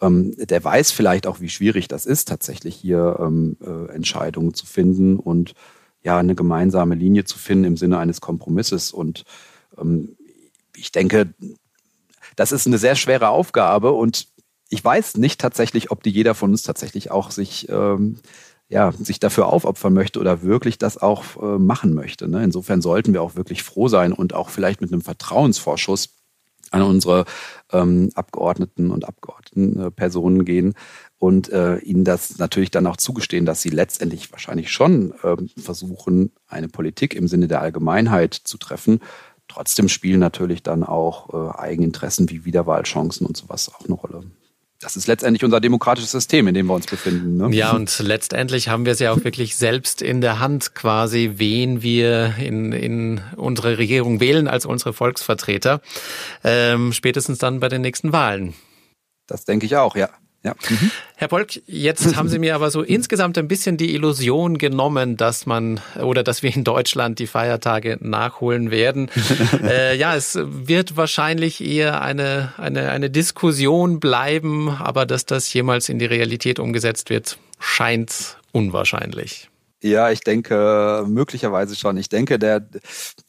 Ähm, 0.00 0.34
der 0.36 0.64
weiß 0.64 0.90
vielleicht 0.90 1.26
auch, 1.26 1.40
wie 1.40 1.48
schwierig 1.48 1.86
das 1.86 2.06
ist, 2.06 2.28
tatsächlich 2.28 2.74
hier 2.74 3.18
ähm, 3.20 3.56
äh, 3.60 3.92
Entscheidungen 3.92 4.54
zu 4.54 4.66
finden 4.66 5.16
und 5.18 5.54
ja, 6.04 6.18
eine 6.18 6.34
gemeinsame 6.34 6.94
Linie 6.94 7.24
zu 7.24 7.38
finden 7.38 7.64
im 7.64 7.76
Sinne 7.76 7.98
eines 7.98 8.20
Kompromisses. 8.20 8.92
Und 8.92 9.24
ähm, 9.78 10.16
ich 10.76 10.92
denke, 10.92 11.34
das 12.36 12.52
ist 12.52 12.66
eine 12.66 12.78
sehr 12.78 12.94
schwere 12.94 13.28
Aufgabe 13.28 13.92
und 13.92 14.28
ich 14.68 14.84
weiß 14.84 15.16
nicht 15.16 15.40
tatsächlich, 15.40 15.90
ob 15.90 16.02
die 16.02 16.10
jeder 16.10 16.34
von 16.34 16.50
uns 16.50 16.62
tatsächlich 16.62 17.10
auch 17.10 17.30
sich 17.30 17.68
ähm, 17.68 18.18
ja, 18.68 18.92
sich 18.92 19.20
dafür 19.20 19.46
aufopfern 19.46 19.92
möchte 19.92 20.18
oder 20.18 20.42
wirklich 20.42 20.78
das 20.78 20.96
auch 20.96 21.22
äh, 21.40 21.58
machen 21.58 21.94
möchte. 21.94 22.28
Ne? 22.28 22.42
Insofern 22.42 22.80
sollten 22.80 23.12
wir 23.12 23.22
auch 23.22 23.36
wirklich 23.36 23.62
froh 23.62 23.88
sein 23.88 24.12
und 24.12 24.34
auch 24.34 24.48
vielleicht 24.48 24.80
mit 24.80 24.90
einem 24.90 25.02
Vertrauensvorschuss 25.02 26.14
an 26.70 26.82
unsere 26.82 27.24
ähm, 27.72 28.10
Abgeordneten 28.14 28.90
und 28.90 29.06
Abgeordnetenpersonen 29.06 30.40
äh, 30.40 30.44
gehen 30.44 30.74
und 31.24 31.48
äh, 31.48 31.78
ihnen 31.78 32.04
das 32.04 32.36
natürlich 32.36 32.70
dann 32.70 32.86
auch 32.86 32.98
zugestehen, 32.98 33.46
dass 33.46 33.62
sie 33.62 33.70
letztendlich 33.70 34.30
wahrscheinlich 34.30 34.70
schon 34.70 35.14
äh, 35.22 35.36
versuchen, 35.58 36.32
eine 36.46 36.68
Politik 36.68 37.14
im 37.14 37.28
Sinne 37.28 37.48
der 37.48 37.62
Allgemeinheit 37.62 38.34
zu 38.34 38.58
treffen. 38.58 39.00
Trotzdem 39.48 39.88
spielen 39.88 40.20
natürlich 40.20 40.62
dann 40.62 40.84
auch 40.84 41.32
äh, 41.32 41.58
Eigeninteressen 41.58 42.28
wie 42.28 42.44
Wiederwahlchancen 42.44 43.26
und 43.26 43.38
sowas 43.38 43.70
auch 43.74 43.86
eine 43.86 43.94
Rolle 43.94 44.24
das 44.80 44.96
ist 44.96 45.06
letztendlich 45.06 45.42
unser 45.42 45.60
demokratisches 45.60 46.10
System, 46.10 46.46
in 46.46 46.52
dem 46.52 46.66
wir 46.66 46.74
uns 46.74 46.86
befinden. 46.86 47.38
Ne? 47.38 47.56
Ja, 47.56 47.72
und 47.72 47.98
letztendlich 48.00 48.68
haben 48.68 48.84
wir 48.84 48.92
es 48.92 48.98
ja 48.98 49.12
auch 49.12 49.24
wirklich 49.24 49.56
selbst 49.56 50.02
in 50.02 50.20
der 50.20 50.40
Hand, 50.40 50.74
quasi, 50.74 51.34
wen 51.36 51.80
wir 51.80 52.34
in, 52.38 52.72
in 52.72 53.22
unsere 53.36 53.78
Regierung 53.78 54.20
wählen 54.20 54.46
als 54.46 54.66
unsere 54.66 54.92
Volksvertreter. 54.92 55.80
Ähm, 56.42 56.92
spätestens 56.92 57.38
dann 57.38 57.60
bei 57.60 57.70
den 57.70 57.80
nächsten 57.80 58.12
Wahlen. 58.12 58.52
Das 59.26 59.46
denke 59.46 59.64
ich 59.64 59.74
auch, 59.78 59.96
ja. 59.96 60.10
Ja. 60.44 60.54
Mhm. 60.68 60.90
Herr 61.16 61.28
Polk, 61.28 61.62
jetzt 61.66 62.16
haben 62.16 62.28
Sie 62.28 62.38
mir 62.38 62.54
aber 62.54 62.70
so 62.70 62.82
insgesamt 62.82 63.38
ein 63.38 63.48
bisschen 63.48 63.78
die 63.78 63.94
Illusion 63.94 64.58
genommen, 64.58 65.16
dass 65.16 65.46
man 65.46 65.80
oder 66.02 66.22
dass 66.22 66.42
wir 66.42 66.54
in 66.54 66.64
Deutschland 66.64 67.18
die 67.18 67.26
Feiertage 67.26 67.96
nachholen 68.00 68.70
werden. 68.70 69.10
äh, 69.62 69.96
ja, 69.96 70.14
es 70.14 70.38
wird 70.38 70.98
wahrscheinlich 70.98 71.64
eher 71.64 72.02
eine, 72.02 72.52
eine, 72.58 72.90
eine 72.90 73.08
Diskussion 73.08 74.00
bleiben, 74.00 74.68
aber 74.68 75.06
dass 75.06 75.24
das 75.24 75.50
jemals 75.52 75.88
in 75.88 75.98
die 75.98 76.04
Realität 76.04 76.58
umgesetzt 76.58 77.08
wird, 77.08 77.38
scheint 77.58 78.36
unwahrscheinlich. 78.52 79.48
Ja, 79.82 80.10
ich 80.10 80.20
denke 80.20 81.04
möglicherweise 81.06 81.74
schon. 81.74 81.96
Ich 81.96 82.10
denke, 82.10 82.38
der, 82.38 82.66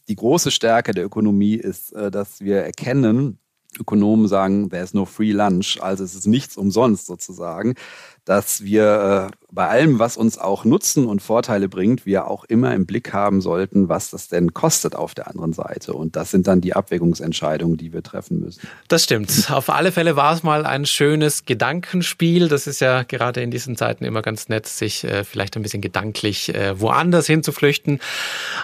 die 0.07 0.15
große 0.15 0.51
Stärke 0.51 0.93
der 0.93 1.05
Ökonomie 1.05 1.55
ist, 1.55 1.93
äh, 1.93 2.11
dass 2.11 2.41
wir 2.41 2.57
erkennen, 2.57 3.39
Ökonomen 3.79 4.27
sagen, 4.27 4.69
there's 4.69 4.93
no 4.93 5.05
free 5.05 5.31
lunch, 5.31 5.81
also 5.81 6.03
es 6.03 6.15
ist 6.15 6.27
nichts 6.27 6.57
umsonst 6.57 7.05
sozusagen 7.05 7.75
dass 8.25 8.63
wir 8.63 9.29
äh, 9.31 9.35
bei 9.55 9.67
allem, 9.69 9.99
was 9.99 10.17
uns 10.17 10.37
auch 10.37 10.65
Nutzen 10.65 11.05
und 11.05 11.21
Vorteile 11.21 11.69
bringt, 11.69 12.05
wir 12.05 12.27
auch 12.27 12.43
immer 12.43 12.73
im 12.75 12.85
Blick 12.85 13.13
haben 13.13 13.39
sollten, 13.39 13.87
was 13.87 14.09
das 14.09 14.27
denn 14.27 14.53
kostet 14.53 14.95
auf 14.95 15.15
der 15.15 15.29
anderen 15.29 15.53
Seite. 15.53 15.93
Und 15.93 16.15
das 16.15 16.31
sind 16.31 16.47
dann 16.47 16.59
die 16.59 16.75
Abwägungsentscheidungen, 16.75 17.77
die 17.77 17.93
wir 17.93 18.03
treffen 18.03 18.41
müssen. 18.41 18.67
Das 18.89 19.05
stimmt. 19.05 19.49
Auf 19.49 19.69
alle 19.69 19.91
Fälle 19.91 20.15
war 20.15 20.33
es 20.33 20.43
mal 20.43 20.65
ein 20.65 20.85
schönes 20.85 21.45
Gedankenspiel. 21.45 22.49
Das 22.49 22.67
ist 22.67 22.81
ja 22.81 23.03
gerade 23.03 23.41
in 23.41 23.49
diesen 23.49 23.77
Zeiten 23.77 24.03
immer 24.03 24.21
ganz 24.21 24.49
nett, 24.49 24.67
sich 24.67 25.03
äh, 25.05 25.23
vielleicht 25.23 25.55
ein 25.55 25.61
bisschen 25.61 25.81
gedanklich 25.81 26.53
äh, 26.53 26.79
woanders 26.79 27.27
hinzuflüchten. 27.27 27.99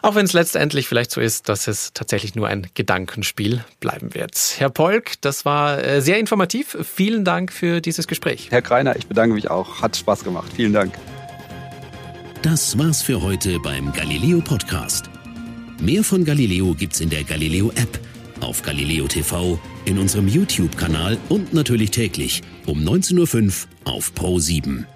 Auch 0.02 0.16
wenn 0.16 0.26
es 0.26 0.34
letztendlich 0.34 0.88
vielleicht 0.88 1.12
so 1.12 1.22
ist, 1.22 1.48
dass 1.48 1.68
es 1.68 1.94
tatsächlich 1.94 2.36
nur 2.36 2.48
ein 2.48 2.68
Gedankenspiel 2.74 3.64
bleiben 3.80 4.14
wird. 4.14 4.56
Herr 4.58 4.70
Polk, 4.70 5.14
das 5.22 5.46
war 5.46 5.82
äh, 5.82 6.02
sehr 6.02 6.20
informativ. 6.20 6.78
Vielen 6.82 7.24
Dank 7.24 7.54
für 7.54 7.80
dieses 7.80 8.08
Gespräch. 8.08 8.48
Herr 8.52 8.62
Kreiner, 8.62 8.98
ich 8.98 9.08
bedanke 9.08 9.36
mich 9.36 9.50
auch. 9.52 9.82
Hat 9.82 9.96
Spaß 9.96 10.24
gemacht. 10.24 10.52
Vielen 10.56 10.74
Dank. 10.74 10.94
Das 12.42 12.78
war's 12.78 13.02
für 13.02 13.22
heute 13.22 13.60
beim 13.60 13.92
Galileo 13.94 14.42
Podcast. 14.42 15.10
Mehr 15.80 16.04
von 16.04 16.26
Galileo 16.26 16.74
gibt's 16.74 17.00
in 17.00 17.10
der 17.10 17.24
Galileo 17.24 17.70
App, 17.76 18.00
auf 18.40 18.64
Galileo 18.64 19.08
TV, 19.08 19.60
in 19.86 20.00
unserem 20.00 20.28
YouTube-Kanal 20.28 21.18
und 21.30 21.54
natürlich 21.54 21.92
täglich 21.92 22.42
um 22.66 22.80
19.05 22.80 23.68
Uhr 23.86 23.94
auf 23.94 24.14
Pro 24.14 24.40
7. 24.40 24.88